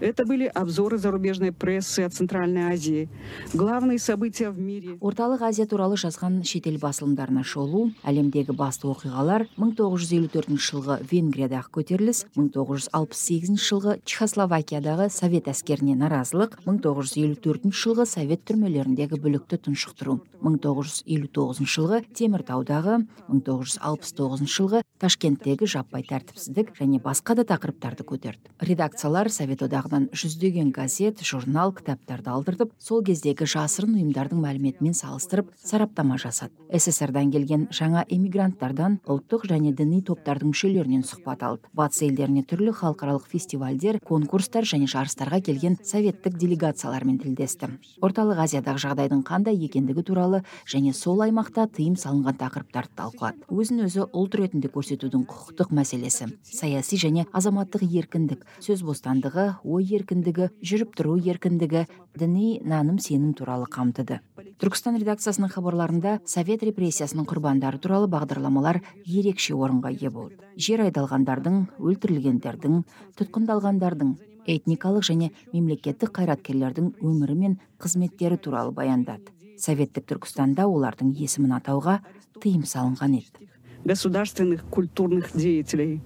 Это 0.01 0.25
были 0.25 0.45
обзоры 0.45 0.97
зарубежной 0.97 1.51
прессы 1.51 1.99
от 1.99 2.13
Центральной 2.15 2.73
Азии. 2.73 3.07
Главные 3.53 3.99
события 3.99 4.49
в 4.49 4.57
мире. 4.57 4.97
Орталық 4.99 5.43
Азия 5.43 5.67
туралы 5.67 5.93
жазған 5.93 6.41
шетел 6.41 6.79
басылымдарына 6.81 7.43
шолу, 7.45 7.91
әлемдегі 8.01 8.55
басты 8.57 8.89
оқиғалар 8.89 9.45
1954 9.61 10.57
жылғы 10.57 10.97
Венгриядағы 11.05 11.69
көтеріліс, 11.77 12.23
1968 12.33 13.61
жылғы 13.61 13.99
Чехословакиядағы 14.01 15.11
совет 15.13 15.51
әскеріне 15.53 15.93
наразылық, 16.01 16.57
1954 16.65 17.69
жылғы 17.69 18.07
совет 18.09 18.41
түрмелеріндегі 18.49 19.21
бүлікті 19.21 19.61
тұншықтыру, 19.67 20.17
1959 20.41 21.61
жылғы 21.77 22.01
Теміртаудағы, 22.17 23.03
1969 23.29 24.49
жылғы 24.49 24.81
Ташкенттегі 25.01 25.65
жаппай 25.65 26.03
тәртіпсіздік 26.05 26.75
және 26.77 26.99
басқа 27.01 27.33
да 27.37 27.45
тақырыптарды 27.49 28.05
көтерді. 28.05 28.51
Редакциялар 28.61 29.31
совет 29.33 29.63
одағы 29.65 29.90
жағынан 29.91 30.09
жүздеген 30.15 30.71
газет 30.71 31.19
журнал 31.21 31.73
кітаптарды 31.75 32.29
алдыртып 32.31 32.71
сол 32.79 33.03
кездегі 33.03 33.45
жасырын 33.45 33.97
ұйымдардың 33.99 34.39
мәліметімен 34.39 34.93
салыстырып 34.95 35.51
сараптама 35.59 36.17
жасады. 36.17 36.53
Сссрдан 36.71 37.31
келген 37.31 37.67
жаңа 37.71 38.05
эмигранттардан 38.07 38.99
ұлттық 39.03 39.47
және 39.51 39.73
діни 39.75 40.01
топтардың 40.07 40.53
мүшелерінен 40.53 41.03
сұхбат 41.03 41.43
алды. 41.43 41.67
Батыс 41.75 42.03
елдеріне 42.07 42.43
түрлі 42.47 42.71
халықаралық 42.71 43.27
фестивальдер 43.27 43.99
конкурстар 43.99 44.63
және 44.63 44.87
жарыстарға 44.87 45.41
келген 45.43 45.77
советтік 45.83 46.37
делегациялармен 46.39 47.19
тілдесті. 47.19 47.71
Орталық 48.01 48.45
азиядағы 48.45 48.85
жағдайдың 48.85 49.25
қандай 49.27 49.59
екендігі 49.67 50.05
туралы 50.07 50.43
және 50.63 50.93
сол 50.95 51.21
аймақта 51.25 51.67
тыйым 51.67 51.97
салынған 51.99 52.39
тақырыптарды 52.39 52.95
талқылады. 52.95 53.43
Өзін 53.51 53.83
өзі 53.89 54.07
ұлт 54.07 54.39
ретінде 54.39 54.71
көрсетудің 54.71 55.27
құқықтық 55.27 55.75
мәселесі 55.75 56.31
саяси 56.47 56.99
және 57.01 57.27
азаматтық 57.35 57.83
еркіндік 57.83 58.45
сөз 58.63 58.85
бостандығы 58.87 59.47
ой 59.63 59.80
ой 59.81 59.97
еркіндігі 59.97 60.49
жүріп 60.61 60.93
тұру 60.97 61.15
еркіндігі 61.17 61.85
діни 62.17 62.61
наным 62.61 62.99
сенім 63.01 63.33
туралы 63.37 63.65
қамтыды. 63.71 64.19
Түркістан 64.61 64.99
редакциясының 65.01 65.49
хабарларында 65.55 66.19
совет 66.29 66.63
репрессиясының 66.67 67.25
құрбандары 67.29 67.81
туралы 67.81 68.09
бағдарламалар 68.11 68.81
ерекше 69.05 69.55
орынға 69.57 69.93
ие 69.95 70.11
болды. 70.13 70.37
Жер 70.57 70.85
айдалғандардың 70.85 71.57
өлтірілгендердің 71.81 72.83
тұтқындалғандардың 73.17 74.13
этникалық 74.45 75.07
және 75.09 75.31
мемлекеттік 75.53 76.13
қайраткерлердің 76.19 76.93
өмірі 77.01 77.37
мен 77.37 77.57
қызметтері 77.81 78.37
туралы 78.37 78.75
баяндады. 78.75 79.33
Советтік 79.57 80.07
түркістанда 80.13 80.67
олардың 80.69 81.15
есімін 81.17 81.57
атауға 81.57 81.99
тыйым 82.41 82.65
салынған 82.65 83.17
еді. 83.21 83.49
Государственных 83.85 84.65
культурных 84.69 85.33
деятелей. 85.33 86.01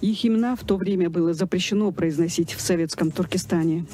Их 0.00 0.24
имена 0.24 0.56
в 0.56 0.64
то 0.64 0.76
время 0.76 1.10
было 1.10 1.32
запрещено 1.32 1.90
произносить 1.92 2.52
в 2.52 2.60
советском 2.60 3.10
Туркестане. 3.10 3.86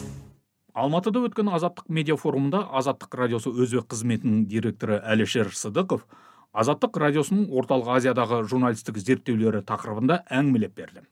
алматыда 0.72 1.20
өткен 1.28 1.50
азаттық 1.52 1.88
медиа 1.92 2.16
форумында 2.16 2.62
азаттық 2.80 3.16
радиосы 3.20 3.50
өзбек 3.52 3.90
қызметінің 3.92 4.46
директоры 4.48 5.02
әлішер 5.04 5.50
сыдықов 5.52 6.06
азаттық 6.56 6.96
радиосының 7.02 7.50
орталық 7.52 7.90
азиядағы 7.98 8.38
журналистік 8.48 8.96
зерттеулері 8.96 9.60
тақырыбында 9.68 10.22
әңгімелеп 10.32 10.72
берді 10.80 11.04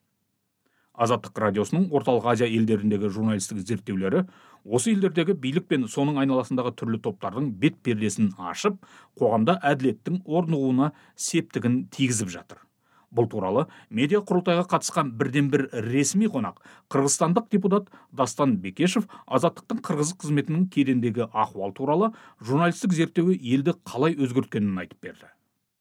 азаттық 0.96 1.42
радиосының 1.44 1.90
орталық 1.92 2.30
азия 2.32 2.48
елдеріндегі 2.48 3.12
журналистік 3.12 3.60
зерттеулері 3.68 4.24
осы 4.64 4.94
елдердегі 4.94 5.36
билік 5.44 5.68
пен 5.68 5.86
соның 5.88 6.22
айналасындағы 6.24 6.72
түрлі 6.80 7.02
топтардың 7.04 7.52
бет 7.60 7.78
пердесін 7.84 8.32
ашып 8.52 8.80
қоғамда 9.20 9.60
әділеттің 9.74 10.22
орнығуына 10.24 10.92
септігін 11.28 11.82
тигізіп 11.92 12.32
жатыр 12.32 12.64
бұл 13.14 13.26
туралы 13.30 13.66
медиа 13.90 14.20
құрылтайға 14.26 14.66
қатысқан 14.70 15.12
бірден 15.18 15.50
бір 15.50 15.66
ресми 15.86 16.28
қонақ 16.30 16.60
қырғызстандық 16.92 17.50
депутат 17.50 17.90
дастан 18.12 18.56
бекешев 18.62 19.08
азаттықтың 19.26 19.82
қырғыз 19.86 20.14
қызметінің 20.22 20.68
кедендегі 20.70 21.26
ахуал 21.32 21.74
туралы 21.74 22.12
журналистік 22.38 22.94
зерттеуі 22.94 23.38
елді 23.54 23.74
қалай 23.84 24.14
өзгерткенін 24.14 24.78
айтып 24.84 25.02
берді. 25.02 25.26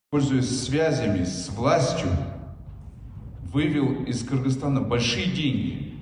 Пользуясь 0.09 0.49
связями 0.65 1.23
с 1.23 1.49
властью 1.53 2.09
вывел 3.53 4.03
из 4.05 4.25
кыргызстана 4.27 4.81
большие 4.81 5.27
деньги. 5.27 5.98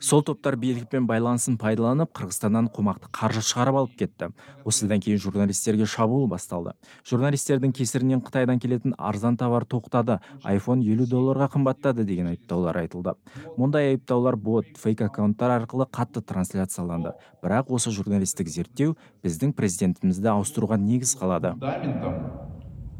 Сол 0.00 0.22
топтар 0.22 0.56
билікпен 0.60 1.06
байланысын 1.08 1.56
пайдаланып 1.60 2.10
қырғызстаннан 2.16 2.68
қомақты 2.74 3.10
қаржы 3.14 3.42
шығарып 3.44 3.78
алып 3.80 3.94
кетті. 3.98 4.30
Осыдан 4.68 5.00
кейін 5.00 5.20
журналистерге 5.22 5.86
шабуыл 5.86 6.26
басталды. 6.28 6.74
Журналистердің 7.08 7.72
кесірінен 7.76 8.22
қытайдан 8.24 8.60
келетін 8.60 8.94
арзан 8.98 9.36
товар 9.36 9.64
тоқтады. 9.64 10.18
айфон 10.42 10.80
елу 10.80 11.06
долларға 11.06 11.48
қымбаттады 11.54 12.04
деген 12.04 12.28
айыптаулар 12.28 12.76
айтылды. 12.76 13.14
Мұндай 13.56 13.94
айыптаулар 13.94 14.36
бот 14.36 14.66
фейк 14.76 15.02
аккаунттар 15.02 15.50
арқылы 15.60 15.86
қатты 15.86 16.22
трансляцияланды. 16.22 17.12
Бірақ 17.42 17.70
осы 17.70 17.90
журналистік 17.90 18.48
зерттеу 18.48 18.96
біздің 19.24 19.52
президентімізді 19.52 20.28
ауыстыруға 20.28 20.76
негіз 20.76 21.16
қалады. 21.16 21.54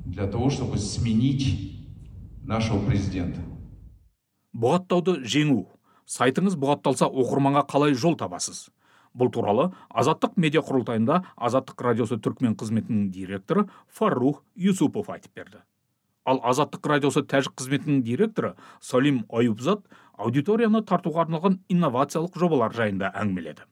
Для 0.06 0.26
того 0.26 0.48
чтобы 0.48 0.78
сменить 0.78 1.76
нашего 2.42 2.78
президента. 2.86 3.40
Бұғаттауды 4.56 5.20
жеңу. 5.28 5.66
Сайтыңыз 6.08 6.56
бұғатталса 6.60 7.08
оқырманға 7.08 7.66
қалай 7.68 7.94
жол 7.94 8.16
табасыз? 8.18 8.68
Бұл 9.18 9.30
туралы 9.32 9.70
азаттық 9.88 10.36
медиа 10.40 10.62
құрылтайында 10.64 11.22
азаттық 11.36 11.84
радиосы 11.84 12.18
түркмен 12.22 12.56
қызметінің 12.60 13.08
директоры 13.12 13.66
фаррух 13.88 14.42
юсупов 14.54 15.10
айтып 15.10 15.34
берді. 15.34 15.62
Ал 16.28 16.40
азаттық 16.44 16.86
радиосы 16.92 17.24
тәжік 17.24 17.56
қызметінің 17.58 18.02
директоры 18.04 18.54
салим 18.80 19.24
аюбзат 19.32 19.84
аудиторияны 20.16 20.82
тартуға 20.84 21.24
арналған 21.24 21.60
инновациялық 21.72 22.36
жобалар 22.38 22.74
жайында 22.76 23.12
әңгімеледі. 23.16 23.64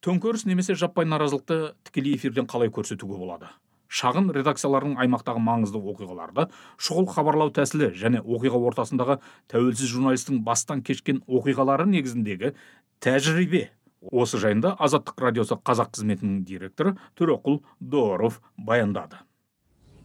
Төңкеріс 0.00 0.46
немесе 0.48 0.74
жаппай 0.78 1.04
наразылықты 1.04 1.74
тікелей 1.84 2.14
эфирден 2.16 2.46
қалай 2.48 2.70
көрсетуге 2.72 3.18
болады? 3.18 3.50
Шағын 3.90 4.30
редакциялардың 4.36 4.94
аймақтағы 5.02 5.42
маңызды 5.42 5.80
оқиғаларды 5.92 6.46
шұғыл 6.78 7.08
хабарлау 7.10 7.50
тәсілі 7.54 7.90
және 7.98 8.22
оқиға 8.22 8.60
ортасындағы 8.70 9.18
тәуелсіз 9.50 9.90
журналистің 9.90 10.44
бастан 10.46 10.84
кешкен 10.86 11.24
оқиғалары 11.26 11.88
негізіндегі 11.90 12.54
тәжірибе. 13.02 13.68
Осы 14.00 14.38
жайында 14.40 14.76
азаттық 14.80 15.18
радиосы 15.20 15.58
қазақ 15.60 15.90
қызметінің 15.98 16.44
директоры 16.48 16.94
төреқұл 17.18 17.58
дооров 17.80 18.38
баяндады. 18.56 19.18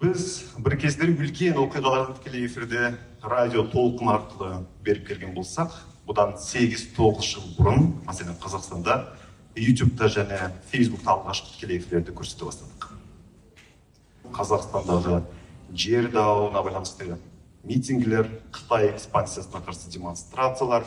Біз 0.01 0.51
бір 0.59 0.75
кездері 0.81 1.13
үлкен 1.15 1.55
оқиғаларды 1.61 2.17
тікелей 2.17 2.49
эфирде 2.49 2.97
радио 3.23 3.63
толқын 3.71 4.11
арқылы 4.11 4.49
беріп 4.83 5.07
келген 5.07 5.31
болсақ 5.37 5.77
бұдан 6.09 6.35
сегіз 6.41 6.89
тоғыз 6.97 7.29
жыл 7.31 7.47
бұрын 7.55 7.87
мәселен 8.03 8.35
қазақстанда 8.43 8.97
ютубта 9.55 10.11
және 10.11 10.51
фейсбукта 10.67 11.15
алғашқы 11.15 11.55
тікелей 11.55 11.79
эфирлерді 11.79 12.11
көрсете 12.19 12.49
бастадық. 12.49 12.91
Қазақстандағы 14.35 15.21
жер 15.73 16.11
дауына 16.11 16.61
байланысты 16.63 17.17
митингілер 17.65 18.29
қытай 18.53 18.91
экспансиясына 18.91 19.63
қарсы 19.65 19.89
демонстрациялар 19.89 20.85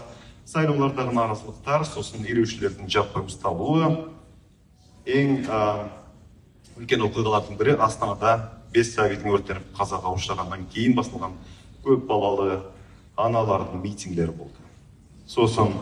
сайлаулардағы 0.48 1.12
наразылықтар 1.16 1.84
сосын 1.88 2.24
ереуілшілердің 2.24 2.88
жаппай 2.92 3.26
ұсталуы. 3.26 3.90
Ең 5.08 5.48
үлкен 6.78 7.04
оқиғалардың 7.08 7.58
бірі 7.58 7.76
астанада 7.84 8.36
бес 8.72 8.94
сәбидің 8.94 9.34
өртеніп 9.34 9.72
қазаға 9.76 10.14
ұшырағаннан 10.14 10.68
кейін 10.72 10.94
басталған 10.96 11.34
көпбалалы 11.84 12.60
аналардың 13.18 13.82
митингілері 13.82 14.36
болды. 14.38 14.62
Сосын 15.26 15.74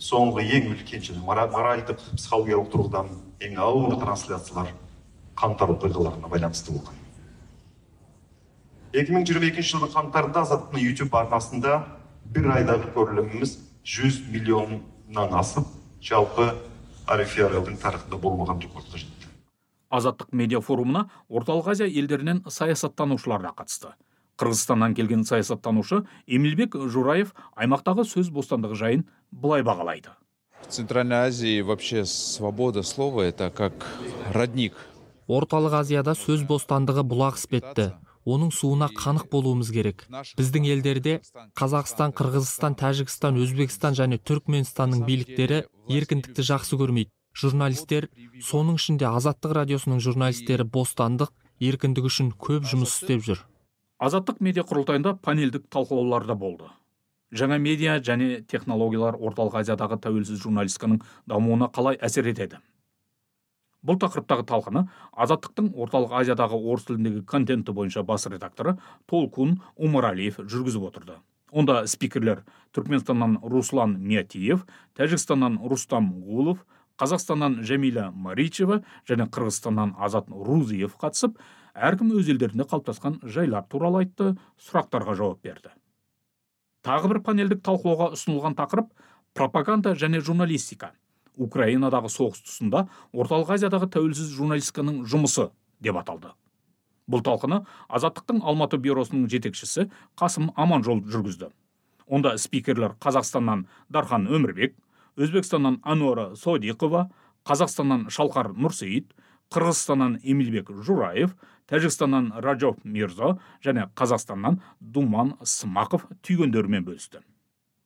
соңғы 0.00 0.46
ең 0.56 0.70
үлкен 0.76 1.04
және 1.08 1.20
моральдық 1.26 2.00
психологиялық 2.14 2.70
тұрғыдан 2.72 3.10
ең 3.42 3.58
ауыр 3.66 3.98
трансляциялар 4.00 4.72
қаңтар 5.36 5.72
оқиғаларына 5.76 6.28
байланысты 6.28 6.72
болған. 6.72 6.94
екі 8.92 9.12
мың 9.12 9.24
жиырма 9.26 9.48
екінші 9.48 9.76
жылдың 9.76 9.92
қаңтарында 9.94 10.42
азаттықтың 10.44 10.82
ютуб 10.84 11.14
арнасында 11.16 11.78
бір 12.34 12.48
айдағы 12.58 12.92
көріліміміз 12.92 13.56
жүз 13.82 14.20
миллионнан 14.32 15.32
асып 15.38 15.66
жалпы 16.02 16.52
арифиарелдің 17.06 17.78
тарихында 17.80 18.18
болмаған 18.20 18.60
рекордқа 18.60 19.00
жетті. 19.00 19.30
Азаттық 19.90 20.32
медиа 20.32 20.60
форумына 20.60 21.08
орталық 21.28 21.72
азия 21.72 21.88
елдерінен 21.88 22.44
саясаттанушылар 22.48 23.42
да 23.42 23.54
қатысты. 23.56 23.92
Қырғызстаннан 24.40 24.94
келген 24.94 25.24
саясаттанушы 25.24 26.04
эмилбек 26.26 26.76
жураев 26.76 27.34
аймақтағы 27.56 28.04
сөз 28.08 28.30
бостандығы 28.32 28.76
жайын 28.76 29.04
былай 29.30 29.62
бағалайды. 29.62 30.12
В 30.62 30.72
центральной 30.72 31.26
азии 31.26 31.60
вообще 31.60 32.04
свобода 32.04 32.82
слова 32.82 33.22
это 33.22 33.50
как 33.50 33.72
родник 34.32 34.74
орталық 35.28 35.76
азияда 35.82 36.14
сөз 36.18 36.46
бостандығы 36.48 37.04
бұлақ 37.06 37.38
іспетті. 37.38 37.92
Оның 38.22 38.52
суына 38.54 38.86
қанық 38.94 39.26
болуымыз 39.32 39.72
керек. 39.74 40.04
Біздің 40.38 40.68
елдерде 40.70 41.16
қазақстан 41.58 42.14
қырғызстан 42.14 42.76
тәжікстан 42.78 43.38
өзбекстан 43.42 43.98
және 43.98 44.20
түркменстанның 44.22 45.02
биліктері 45.08 45.64
еркіндікті 45.90 46.46
жақсы 46.46 46.78
көрмейді. 46.78 47.10
Журналистер 47.34 48.06
соның 48.44 48.76
ішінде 48.78 49.08
азаттық 49.08 49.56
радиосының 49.58 50.02
журналистері 50.04 50.68
бостандық 50.68 51.32
еркіндік 51.58 52.06
үшін 52.10 52.30
көп 52.36 52.68
жұмыс 52.68 52.94
істеп 53.00 53.24
жүр. 53.26 53.42
Азаттық 53.98 54.42
медиа 54.44 54.62
құрылтайында 54.68 55.16
панельдік 55.24 55.66
талқылаулар 55.72 56.26
да 56.28 56.36
болды. 56.38 56.68
Жаңа 57.32 57.56
медиа 57.56 57.96
және 58.04 58.42
технологиялар 58.44 59.16
орталық 59.16 59.62
азиядағы 59.62 59.96
тәуелсіз 60.04 60.42
журналистиканың 60.42 61.00
дамуына 61.30 61.70
қалай 61.72 61.96
әсер 61.96 62.28
етеді? 62.28 62.60
Бұл 63.86 63.98
тақырыптағы 64.02 64.46
талқыны 64.46 64.84
азаттықтың 65.12 65.72
орталық 65.74 66.14
азиядағы 66.20 66.58
орыс 66.58 66.86
тіліндегі 66.88 67.24
контенті 67.26 67.74
бойынша 67.74 68.04
бас 68.06 68.26
редакторы 68.26 68.76
толкун 69.10 69.58
умаралиев 69.76 70.38
жүргізіп 70.38 70.86
отырды. 70.88 71.18
Онда 71.50 71.82
спикерлер 71.86 72.44
түркменстаннан 72.72 73.40
руслан 73.42 73.98
миятиев 74.00 74.64
тәжікстаннан 74.96 75.58
рустам 75.68 76.08
гулов 76.22 76.62
қазақстаннан 77.00 77.60
жәмила 77.66 78.10
маричева 78.14 78.80
және 79.08 79.26
қырғызстаннан 79.28 79.96
азат 79.98 80.30
рузиев 80.30 80.96
қатысып 81.02 81.36
әркім 81.74 82.14
өз 82.16 82.30
елдерінде 82.32 82.68
қалыптасқан 82.70 83.20
жайлар 83.24 83.66
туралы 83.68 84.04
айтты 84.04 84.32
сұрақтарға 84.62 85.16
жауап 85.18 85.42
берді. 85.44 85.72
Тағы 86.82 87.12
бір 87.12 87.22
панельдік 87.26 87.62
талқылауға 87.66 88.12
ұсынылған 88.16 88.56
тақырып 88.58 88.90
пропаганда 89.34 89.94
және 89.98 90.20
журналистика. 90.20 90.92
Украинадағы 91.40 92.10
соғыс 92.12 92.42
тұсында 92.44 92.86
орталық 93.12 93.54
азиядағы 93.56 93.88
тәуелсіз 93.94 94.32
журналистиканың 94.36 95.02
жұмысы 95.08 95.48
деп 95.80 95.98
аталды. 96.00 96.32
Бұл 97.10 97.24
талқыны 97.26 97.62
азаттықтың 97.88 98.42
алматы 98.46 98.78
бюросының 98.78 99.26
жетекшісі 99.32 99.88
қасым 100.18 100.52
аманжол 100.56 101.02
жүргізді. 101.08 101.50
Онда 102.06 102.36
спикерлер 102.38 102.94
қазақстаннан 103.00 103.66
дархан 103.88 104.28
өмірбек 104.28 104.76
өзбекстаннан 105.16 105.80
ануара 105.82 106.32
содиқова 106.36 107.08
қазақстаннан 107.48 108.06
шалқар 108.12 108.52
нұрсейіт 108.54 109.10
қырғызстаннан 109.52 110.20
эмилбек 110.22 110.70
жураев 110.84 111.34
тәжікстаннан 111.68 112.32
ражов 112.44 112.78
мирзо 112.84 113.36
және 113.64 113.88
қазақстаннан 113.98 114.60
думан 114.80 115.36
смақов 115.42 116.06
түйгендерімен 116.22 116.86
бөлісті. 116.86 117.20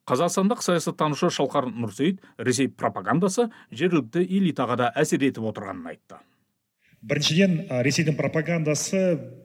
Қазақстандық 0.06 0.62
саясаттанушы 0.62 1.32
шалқар 1.34 1.66
нұрсейіт 1.72 2.22
ресей 2.38 2.68
пропагандасы 2.70 3.48
жергілікті 3.74 4.22
элитаға 4.22 4.76
да 4.78 4.90
әсер 4.94 5.24
етіп 5.26 5.48
отырғанын 5.50 5.90
айтты. 5.90 6.20
Біріншіден 7.06 7.56
ресейдің 7.86 8.16
пропагандасы 8.18 9.00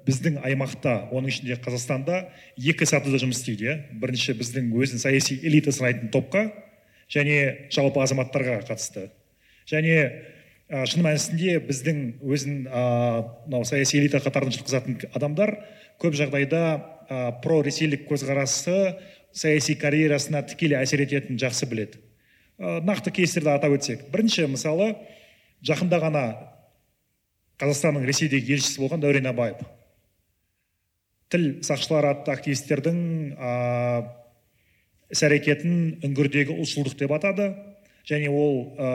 біздің 0.05 0.37
аймақта 0.45 0.93
оның 1.11 1.33
ішінде 1.33 1.57
қазақстанда 1.61 2.21
екі 2.57 2.87
сатыда 2.89 3.19
жұмыс 3.21 3.41
істейді 3.41 3.67
иә. 3.67 3.75
Бірінші 4.01 4.37
біздің 4.39 4.69
өзін 4.77 5.01
саяси 5.01 5.39
элита 5.41 5.73
санайтын 5.73 6.13
топқа 6.13 6.47
және 7.11 7.67
жалпы 7.73 8.01
азаматтарға 8.05 8.61
қатысты. 8.69 9.09
Және 9.69 9.97
ә, 10.69 10.85
шын 10.85 11.03
мәнісінде 11.05 11.57
біздің 11.67 12.01
өзін 12.21 12.63
мынау 12.69 13.65
саяси 13.67 13.99
элита 13.99 14.21
қатарына 14.23 14.55
жатқызатын 14.55 15.01
адамдар 15.11 15.57
көп 16.01 16.15
жағдайда 16.17 16.63
ә, 17.11 17.33
проресейлік 17.43 18.07
көзқарасы 18.07 18.77
саяси 19.35 19.75
карьерасына 19.79 20.43
тікелей 20.47 20.79
әсер 20.79 21.03
ететінін 21.03 21.39
жақсы 21.41 21.67
біледі. 21.67 21.99
Ә, 22.57 22.79
нақты 22.87 23.11
кейстерді 23.15 23.51
атап 23.53 23.75
өтсек. 23.75 24.07
Бірінші 24.13 24.47
мысалы 24.53 24.93
жақында 25.67 25.99
ғана 26.01 26.25
қазақстанның 27.61 28.07
ресейдегі 28.07 28.55
елшісі 28.57 28.81
болған 28.81 29.03
дәурен 29.03 29.29
абаев. 29.29 29.61
Тіл 31.31 31.61
сақшылары 31.65 32.15
атты 32.15 32.33
активистердің 32.33 32.97
ә, 33.35 33.51
іс 35.11 35.23
әрекетін 35.27 36.03
үңгірдегі 36.07 36.57
ұлтшылдық 36.57 36.97
деп 36.99 37.15
атады. 37.15 37.51
Және 38.07 38.31
ол 38.33 38.73
ә, 38.75 38.89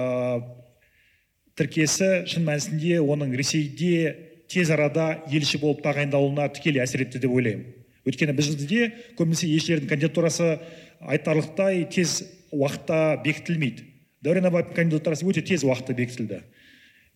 тіркесі 1.56 2.26
шын 2.28 2.44
мәнісінде 2.48 2.98
оның 3.00 3.36
ресейде 3.38 4.16
тез 4.50 4.70
арада 4.74 5.22
елші 5.32 5.60
болып 5.62 5.82
тағайындалуына 5.86 6.50
тікелей 6.54 6.84
әсер 6.84 7.06
етті 7.06 7.22
деп 7.22 7.32
ойлаймын. 7.32 7.75
Өйткені 8.06 8.34
бізде 8.36 8.90
көбінесе 9.18 9.48
елшілердің 9.50 9.90
кандидатурасы 9.90 10.58
айтарлықтай 11.00 11.84
тез 11.90 12.20
уақытта 12.54 13.20
бекітілмейді. 13.24 13.84
Дәурен 14.22 14.46
абаевтың 14.48 14.76
кандидатурасы 14.78 15.26
өте 15.26 15.42
тез 15.44 15.64
уақытта 15.66 15.96
бекітілді. 15.98 16.40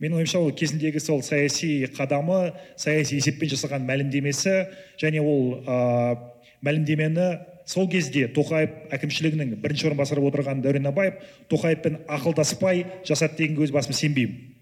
Менің 0.01 0.21
ойымша 0.21 0.41
ол 0.41 0.53
кезіндегі 0.57 1.01
сол 1.03 1.23
саяси 1.23 1.85
қадамы 1.97 2.55
саяси 2.81 3.19
есеппен 3.19 3.51
жасаған 3.53 3.85
мәлімдемесі 3.89 4.55
және 5.01 5.21
ол 5.21 5.61
ә, 5.61 6.17
мәлімдемені 6.65 7.27
сол 7.69 7.89
кезде 7.91 8.27
тоқаев 8.33 8.73
әкімшілігінің 8.97 9.59
бірінші 9.61 9.91
орынбасары 9.91 10.25
отырған 10.25 10.63
дәурен 10.65 10.89
абаев 10.89 11.21
тоқаевпен 11.53 12.01
ақылдаспай 12.09 12.87
жасады 13.05 13.43
дегенге 13.43 13.69
өз 13.69 13.75
басым 13.77 13.93
сенбеймін. 13.95 14.57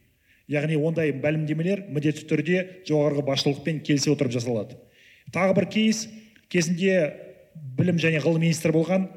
Яғни 0.51 0.77
ондай 0.81 1.13
мәлімдемелер 1.13 1.87
міндетті 1.93 2.27
түрде 2.29 2.61
жоғарғы 2.89 3.25
басшылықпен 3.31 3.83
келісе 3.87 4.11
отырып 4.11 4.35
жасалады. 4.35 4.79
Тағы 5.35 5.57
бір 5.59 5.67
кейс 5.73 6.07
кезінде 6.53 7.15
білім 7.79 7.99
және 8.01 8.21
ғылым 8.23 8.45
министрі 8.47 8.73
болған 8.75 9.09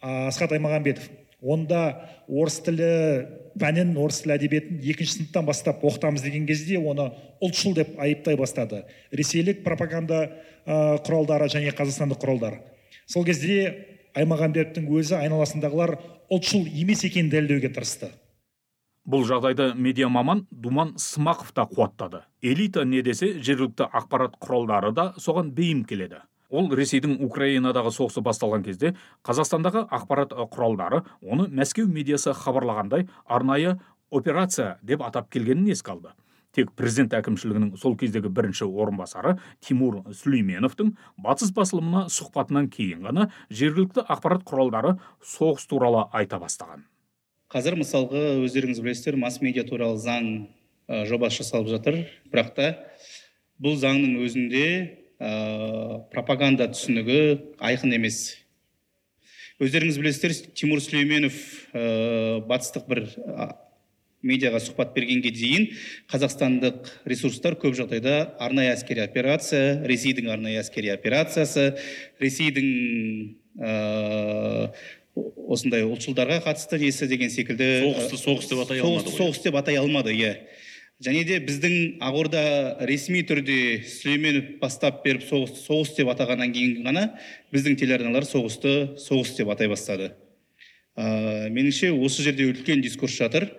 асхат 0.00 0.52
аймағамбетов. 0.56 1.08
Онда 1.42 1.80
орыс 2.28 2.60
тілі 2.64 2.90
пәнін 3.60 3.94
орыс 4.00 4.22
тілі 4.24 4.36
әдебиетін 4.36 4.80
екінші 4.82 5.18
сыныптан 5.18 5.46
бастап 5.46 5.84
оқытамыз 5.84 6.24
деген 6.24 6.46
кезде 6.48 6.78
оны 6.78 7.10
ұлтшыл 7.44 7.76
деп 7.76 7.98
айыптай 8.00 8.38
бастады. 8.40 8.84
Ресейлік 9.12 9.62
пропаганда 9.64 10.22
құралдары 10.66 11.48
және 11.52 11.74
қазақстандық 11.76 12.22
құралдар. 12.22 12.60
Сол 13.06 13.24
кезде 13.24 13.86
аймағамбетовтің 14.16 14.88
өзі 14.96 15.18
айналасындағылар 15.20 15.96
ұлтшыл 16.32 16.64
емес 16.72 17.04
екенін 17.06 17.30
дәлелдеуге 17.30 17.70
тырысты. 17.76 18.10
Бұл 19.06 19.22
жағдайды 19.26 19.70
медиа 19.78 20.08
маман 20.10 20.46
думан 20.50 20.96
смақов 20.98 21.52
та 21.54 21.66
қуаттады. 21.70 22.24
Элита 22.42 22.84
не 22.84 23.02
десе 23.06 23.36
жергілікті 23.38 23.86
ақпарат 23.86 24.34
құралдары 24.42 24.92
да 24.92 25.12
соған 25.22 25.52
бейім 25.54 25.84
келеді. 25.86 26.24
Ол 26.50 26.68
ресейдің 26.74 27.20
украинадағы 27.26 27.92
соғысы 27.94 28.22
басталған 28.22 28.66
кезде 28.66 28.94
қазақстандағы 29.26 29.86
ақпарат 29.94 30.34
құралдары 30.34 31.02
оны 31.22 31.48
мәскеу 31.48 31.86
медиасы 31.86 32.34
хабарлағандай 32.34 33.08
арнайы 33.24 33.78
операция 34.10 34.78
деп 34.82 35.02
атап 35.02 35.30
келгенін 35.30 35.70
еске 35.70 35.94
алды. 35.94 36.14
Тек 36.54 36.70
президент 36.72 37.12
әкімшілігінің 37.12 37.76
сол 37.76 37.98
кездегі 38.00 38.30
бірінші 38.32 38.64
орынбасары 38.64 39.36
тимур 39.60 40.00
сүлейменовтің 40.08 40.94
батыс 41.20 41.52
басылымына 41.52 42.06
сұхбатынан 42.08 42.70
кейін 42.72 43.04
ғана 43.10 43.30
жергілікті 43.50 44.06
ақпарат 44.06 44.46
құралдары 44.48 44.96
соғыс 45.20 45.68
туралы 45.68 46.06
айта 46.16 46.40
бастаған. 46.40 46.86
Қазір 47.52 47.76
мысалғы 47.78 48.22
өздеріңіз 48.42 48.80
білесіздер 48.82 49.18
масс 49.20 49.38
медиа 49.42 49.64
туралы 49.66 50.00
заң 50.02 50.30
ә, 50.88 51.04
жобасы 51.06 51.42
жасалып 51.42 51.70
жатыр. 51.70 52.00
Бірақ 52.32 52.54
та 52.56 52.70
бұл 53.62 53.78
заңның 53.78 54.18
өзінде 54.26 54.66
ә, 55.18 55.30
пропаганда 56.12 56.68
түсінігі 56.72 57.20
айқын 57.62 57.94
емес. 57.96 58.18
Өздеріңіз 59.62 60.00
білесіздер 60.02 60.34
тимур 60.58 60.82
сүлейменов 60.84 61.38
ә, 61.72 62.42
батыстық 62.50 62.90
бір 62.90 63.06
медиаға 64.26 64.58
сұхбат 64.64 64.92
бергенге 64.96 65.30
дейін 65.30 65.68
қазақстандық 66.10 66.90
ресурстар 67.06 67.54
көп 67.60 67.76
жағдайда 67.78 68.36
арнайы 68.42 68.72
әскери 68.74 69.04
операция 69.04 69.86
ресейдің 69.86 70.32
арнайы 70.34 70.58
әскери 70.64 70.90
операциясы 70.90 71.68
ресейдің 72.22 72.70
ә, 73.60 74.72
осындай 75.16 75.84
ұлтшылдарға 75.86 76.42
қатысты 76.44 76.78
несі 76.82 77.08
деген 77.08 77.30
секілді 77.32 77.68
соғысты 77.86 78.20
соғыс 78.20 78.50
деп 78.50 78.62
атай 78.64 78.82
алмады 78.84 79.14
соғыс 79.14 79.42
деп 79.44 79.58
атай 79.58 79.78
алмады 79.80 80.14
иә. 80.16 80.34
Және 81.04 81.26
де 81.28 81.38
біздің 81.44 81.98
ақорда 82.04 82.42
ресми 82.88 83.20
түрде 83.28 83.82
сүлейменов 83.84 84.54
бастап 84.62 85.02
беріп 85.04 85.26
соғысты 85.28 85.60
соғыс 85.60 85.92
деп 85.98 86.12
атағаннан 86.12 86.54
кейін 86.56 86.86
ғана 86.86 87.02
біздің 87.52 87.76
телеарналар 87.82 88.24
соғысты 88.28 88.72
соғыс 89.00 89.34
деп 89.36 89.52
атай 89.52 89.68
бастады. 89.68 90.12
Ә, 90.96 91.50
меніңше 91.52 91.92
осы 91.92 92.24
жерде 92.24 92.48
үлкен 92.48 92.80
дискурс 92.80 93.18
жатыр. 93.20 93.50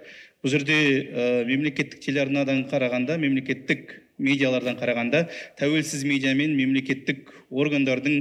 Бұл 0.42 0.54
жерде 0.54 0.78
ә, 0.78 1.46
мемлекеттік 1.46 2.02
телеарнадан 2.02 2.66
қарағанда 2.72 3.20
мемлекеттік 3.22 3.94
медиалардан 4.18 4.80
қарағанда 4.82 5.28
тәуелсіз 5.60 6.06
медиа 6.10 6.34
мен 6.38 6.58
мемлекеттік 6.58 7.30
органдардың 7.54 8.18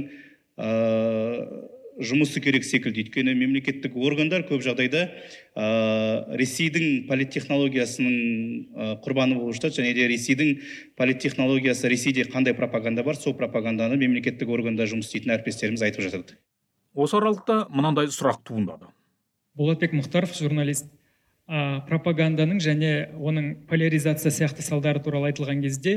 ә, 0.61 0.69
жұмысы 1.97 2.41
керек 2.43 2.65
секілді. 2.65 3.05
Өйткені 3.05 3.33
мемлекеттік 3.37 3.95
органдар 3.97 4.43
көп 4.47 4.61
жағдайда 4.65 5.03
ә, 5.07 5.67
ресейдің 6.37 7.07
политтехнологиясының 7.09 8.17
ә, 8.17 8.89
құрбаны 9.03 9.39
болып 9.39 9.57
жатады. 9.57 9.81
Және 9.81 9.95
де 9.97 10.07
ресейдің 10.11 10.53
политтехнологиясы 10.99 11.89
ресейде 11.89 12.27
қандай 12.29 12.55
пропаганда 12.57 13.03
бар 13.07 13.17
сол 13.17 13.33
пропаганданы 13.37 13.97
мемлекеттік 13.97 14.49
органда 14.49 14.85
жұмыс 14.89 15.09
істейтін 15.09 15.37
әріптестеріміз 15.37 15.87
айтып 15.87 16.05
жатады. 16.05 16.37
Осы 16.93 17.17
аралықта 17.17 17.65
мынандай 17.73 18.11
сұрақ 18.13 18.43
туындады. 18.47 18.91
Болатбек 19.57 19.93
мұхтаров 19.97 20.37
журналист. 20.37 20.89
Ә, 21.47 21.79
пропаганданың 21.87 22.57
және 22.59 22.89
оның 23.15 23.53
поляризация 23.69 24.33
сияқты 24.35 24.65
салдары 24.65 24.99
туралы 24.99 25.29
айтылған 25.31 25.61
кезде 25.63 25.93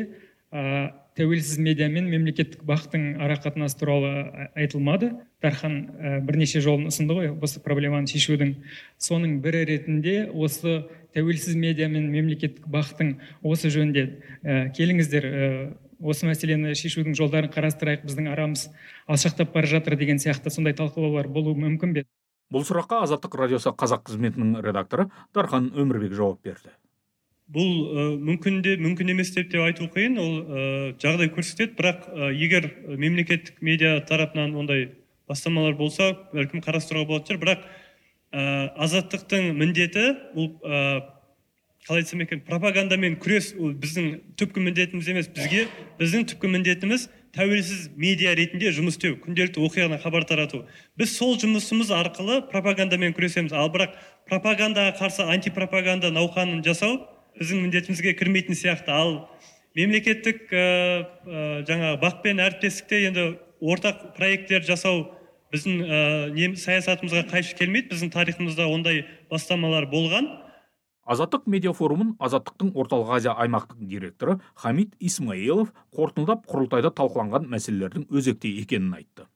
ә, 0.55 0.93
тәуелсіз 1.19 1.59
медиа 1.63 1.89
мен 1.91 2.09
мемлекеттік 2.11 2.63
бақтың 2.69 3.21
арақатынасы 3.25 3.79
туралы 3.81 4.13
айтылмады. 4.55 5.13
Дархан 5.43 5.77
ә, 5.97 6.21
бірнеше 6.25 6.63
жолын 6.65 6.91
ұсынды 6.91 7.17
ғой 7.17 7.31
осы 7.43 7.63
проблеманы 7.65 8.11
шешудің. 8.11 8.55
Соның 9.01 9.39
бірі 9.45 9.65
ретінде 9.69 10.17
осы 10.31 10.85
тәуелсіз 11.17 11.57
медиа 11.59 11.89
мен 11.91 12.11
мемлекеттік 12.13 12.69
бақтың 12.71 13.17
осы 13.43 13.73
жөнінде 13.73 14.07
ә, 14.43 14.71
келіңіздер 14.77 15.27
ә, 15.27 15.51
осы 16.01 16.29
мәселені 16.29 16.77
шешудің 16.79 17.17
жолдарын 17.19 17.53
қарастырайық 17.53 18.07
біздің 18.07 18.31
арамыз 18.33 18.69
алшақтап 19.11 19.53
бара 19.55 19.69
жатыр 19.69 19.99
деген 20.01 20.23
сияқты 20.23 20.53
сондай 20.53 20.77
талқылаулар 20.79 21.29
болуы 21.29 21.59
мүмкін 21.59 21.97
бе? 21.97 22.07
Бұл 22.51 22.65
сұраққа 22.67 23.05
азаттық 23.05 23.37
радиосы 23.39 23.71
қазақ 23.79 24.09
қызметінің 24.09 24.63
редакторы 24.65 25.11
дархан 25.35 25.71
өмірбек 25.71 26.17
жауап 26.19 26.41
берді. 26.43 26.73
Бұл 27.51 27.71
ә, 27.71 28.07
мүмкін 28.23 28.61
де 28.65 28.77
мүмкін 28.81 29.13
емес 29.15 29.33
деп 29.35 29.51
те 29.53 29.61
айту 29.65 29.89
қиын. 29.91 30.19
Ол 30.23 30.35
ә, 30.41 30.65
жағдай 31.03 31.31
көрсетеді. 31.35 31.77
Бірақ 31.79 32.09
ә, 32.09 32.31
егер 32.35 32.71
мемлекеттік 32.87 33.63
медиа 33.65 33.99
тарапынан 34.07 34.55
ондай 34.55 34.91
бастамалар 35.31 35.75
болса 35.79 36.13
бәлкім 36.35 36.63
қарастыруға 36.65 37.09
болатын 37.11 37.37
шығар. 37.37 37.43
Бірақ 37.45 37.65
ә, 38.33 38.43
азаттықтың 38.87 39.51
міндеті 39.59 40.07
бұл 40.37 40.53
ә, 40.63 40.83
қалай 41.87 42.05
айтсам 42.05 42.21
екен 42.23 42.43
пропагандамен 42.47 43.17
күрес 43.23 43.55
ол 43.59 43.73
біздің 43.73 44.11
түпкі 44.39 44.63
міндетіміз 44.67 45.09
емес 45.11 45.31
бізге 45.33 45.65
біздің 45.99 46.27
түпкі 46.33 46.51
міндетіміз 46.53 47.07
тәуелсіз 47.35 47.87
медиа 47.97 48.35
ретінде 48.37 48.73
жұмыс 48.75 48.99
істеу 48.99 49.17
күнделікті 49.23 49.63
оқиғадан 49.65 50.03
хабар 50.03 50.27
тарату. 50.29 50.65
Біз 50.99 51.15
сол 51.17 51.39
жұмысымыз 51.41 51.93
арқылы 51.95 52.41
пропагандамен 52.51 53.15
күресеміз. 53.17 53.55
Ал 53.55 53.71
бірақ 53.73 53.95
пропагандаға 54.29 54.97
қарсы 54.99 55.25
антипропаганда 55.25 56.11
науқанын 56.13 56.65
жасау 56.67 56.99
біздің 57.39 57.65
міндетімізге 57.67 58.15
кірмейтін 58.19 58.59
сияқты. 58.59 58.91
Ал 58.91 59.29
мемлекеттік 59.79 60.51
ә, 60.51 60.67
жаңағы 61.69 62.01
бақпен 62.03 62.43
әріптестікте 62.43 63.03
енді 63.07 63.27
ортақ 63.61 64.13
проекттер 64.17 64.67
жасау 64.67 65.07
біздің 65.55 65.83
ә, 65.85 66.53
саясатымызға 66.59 67.27
қайшы 67.31 67.57
келмейді. 67.59 67.93
Біздің 67.95 68.15
тарихымызда 68.15 68.67
ондай 68.71 69.05
бастамалар 69.31 69.87
болған. 69.91 70.31
Азаттық 71.11 71.49
медиа 71.51 71.73
форумын 71.75 72.13
азаттықтың 72.23 72.75
орталық 72.79 73.17
азия 73.17 73.33
аймақтық 73.35 73.81
директоры 73.91 74.37
хамид 74.55 74.93
исмаилов 75.01 75.73
қорытындылап 75.97 76.45
құрылтайда 76.47 76.93
талқыланған 76.95 77.49
мәселелердің 77.51 78.05
өзекті 78.15 78.53
екенін 78.61 78.95
айтты. 79.01 79.27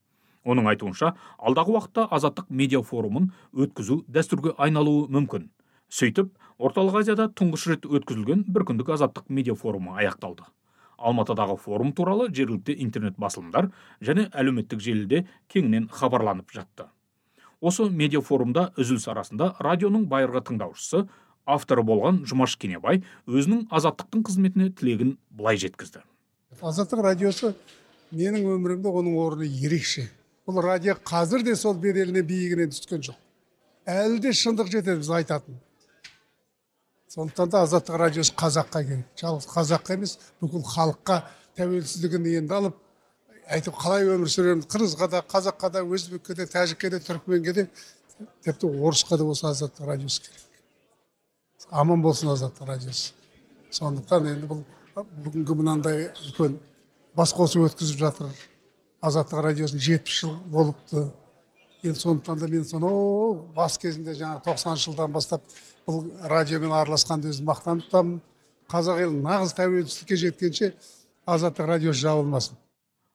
Оның 0.45 0.69
айтуынша 0.71 1.15
алдағы 1.41 1.75
уақытта 1.75 2.05
азаттық 2.15 2.51
медиа 2.51 2.83
форумын 2.85 3.31
өткізу 3.57 4.03
дәстүрге 4.07 4.55
айналуы 4.61 5.09
мүмкін. 5.09 5.49
Сөйтіп 5.90 6.33
орталық 6.59 7.01
азияда 7.03 7.29
тұңғыш 7.38 7.66
рет 7.73 7.88
өткізілген 7.88 8.44
бір 8.49 8.66
күндік 8.70 8.92
азаттық 8.97 9.29
медиа 9.29 9.57
форумы 9.59 9.97
аяқталды. 9.99 10.47
Алматыдағы 10.99 11.57
форум 11.59 11.92
туралы 11.92 12.29
жергілікті 12.31 12.77
интернет 12.85 13.18
басылымдар 13.18 13.70
және 14.01 14.29
әлеуметтік 14.31 14.81
желіде 14.81 15.25
кеңінен 15.53 15.88
хабарланып 15.90 16.55
жатты. 16.55 16.87
Осы 17.61 17.88
медиа 17.90 18.23
форумда 18.23 18.70
үзіліс 18.79 19.09
арасында 19.11 19.55
радионың 19.64 20.07
байырғы 20.09 20.44
тыңдаушысы 20.49 21.05
авторы 21.44 21.85
болған 21.85 22.23
жұмаш 22.29 22.57
кенебай 22.61 23.03
өзінің 23.27 23.66
азаттықтың 23.75 24.25
қызметіне 24.29 24.70
тілегін 24.79 25.16
былай 25.31 25.59
жеткізді. 25.61 26.05
Азаттық 26.62 27.03
радиосы 27.05 27.55
менің 28.14 28.47
өмірімде 28.55 28.88
оның 28.88 29.18
орны 29.20 29.49
ерекше. 29.49 30.09
Бұл 30.47 30.62
радио 30.64 30.94
қазір 31.05 31.44
де 31.44 31.57
сол 31.57 31.75
беделіне 31.81 32.23
биігіне 32.23 32.68
түскен 32.73 33.05
жоқ. 33.05 33.16
Әлі 33.88 34.20
де 34.20 34.33
шындық 34.33 34.70
жетеді 34.73 35.01
біз 35.01 35.11
айтатын. 35.18 35.59
Сондықтан 37.09 37.51
да 37.51 37.62
азаттық 37.64 37.99
радиосы 38.01 38.33
қазаққа 38.38 38.85
керек 38.87 39.21
жалғыз 39.21 39.49
қазаққа 39.51 39.99
емес 39.99 40.17
бүкіл 40.40 40.64
халыққа 40.64 41.21
тәуелсіздігін 41.59 42.31
енді 42.40 42.55
алып 42.55 42.81
әйтеуір 43.45 43.77
қалай 43.79 44.09
өмір 44.14 44.31
сүреміз 44.33 44.69
қырғызға 44.73 45.11
да 45.12 45.21
қазаққа 45.29 45.71
да 45.77 45.85
өзбекке 45.85 46.35
де 46.35 46.47
тәжікке 46.49 46.90
де 46.90 47.01
түрікменге 47.05 47.53
де 47.53 47.67
тіпті 48.45 48.71
орысқа 48.71 49.19
да 49.19 49.25
осы 49.29 49.47
азаттық 49.47 49.87
радиосы 49.88 50.23
керек. 50.23 50.40
Аман 51.71 52.03
болсын 52.03 52.31
азаттық 52.33 52.69
радиосы. 52.69 53.12
Сондықтан 53.71 54.29
енді 54.33 54.49
бұл 54.49 54.64
бүгінгі 54.95 55.57
мынандай 55.59 56.09
үлкен 56.23 56.59
басқосу 57.17 57.64
өткізіп 57.67 57.99
жатыр. 57.99 58.31
Азаттық 59.03 59.45
радиосының 59.49 59.83
жетпіс 59.83 60.21
жыл 60.23 60.37
болыпты. 60.53 61.09
Енді 61.85 62.01
сондықтан 62.01 62.38
да 62.38 62.49
мен 62.49 62.64
сонау 62.64 63.49
бас 63.57 63.79
кезінде 63.79 64.14
жаңағы 64.16 64.44
тоқсаныншы 64.49 64.90
жылдан 64.90 65.12
бастап 65.12 65.42
бұл 65.87 66.05
радиомен 66.31 66.73
араласқанды 66.73 67.29
өзім 67.33 67.49
мақтан 67.51 67.83
тұтамын. 67.85 68.20
Қазақ 68.73 69.03
елі 69.05 69.20
нағыз 69.20 69.53
тәуелсіздікке 69.59 70.16
жеткенше 70.16 70.70
азаттық 71.27 71.68
радиосы 71.68 72.01
жабылмасын. 72.01 72.57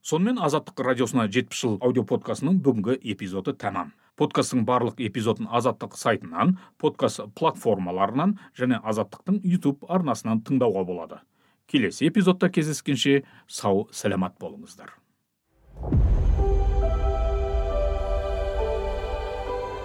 Сонымен 0.06 0.38
азаттық 0.46 0.84
радиосына 0.86 1.26
жетпіс 1.28 1.64
жыл 1.64 1.80
аудиоподкастының 1.84 2.62
бүгінгі 2.64 3.00
эпизоды 3.14 3.56
тәмам. 3.58 3.92
Подкасттың 4.20 4.64
барлық 4.68 5.02
эпизодын 5.02 5.50
азаттық 5.50 5.98
сайтынан 5.98 6.58
подкаст 6.78 7.26
платформаларынан 7.40 8.38
және 8.58 8.80
азаттықтың 8.84 9.42
ютуб 9.44 9.86
арнасынан 9.90 10.44
тыңдауға 10.46 10.86
болады. 10.86 11.20
Келесі 11.68 12.08
эпизодта 12.10 12.50
кездескенше 12.50 13.24
сау 13.48 13.88
сәлемат 13.92 14.40
болыңыздар. 14.40 14.96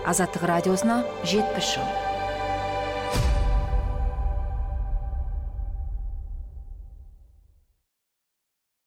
Азаттық 0.04 0.44
радиосына 0.50 1.02
жетпіс 1.24 1.76
жыл. 1.76 2.13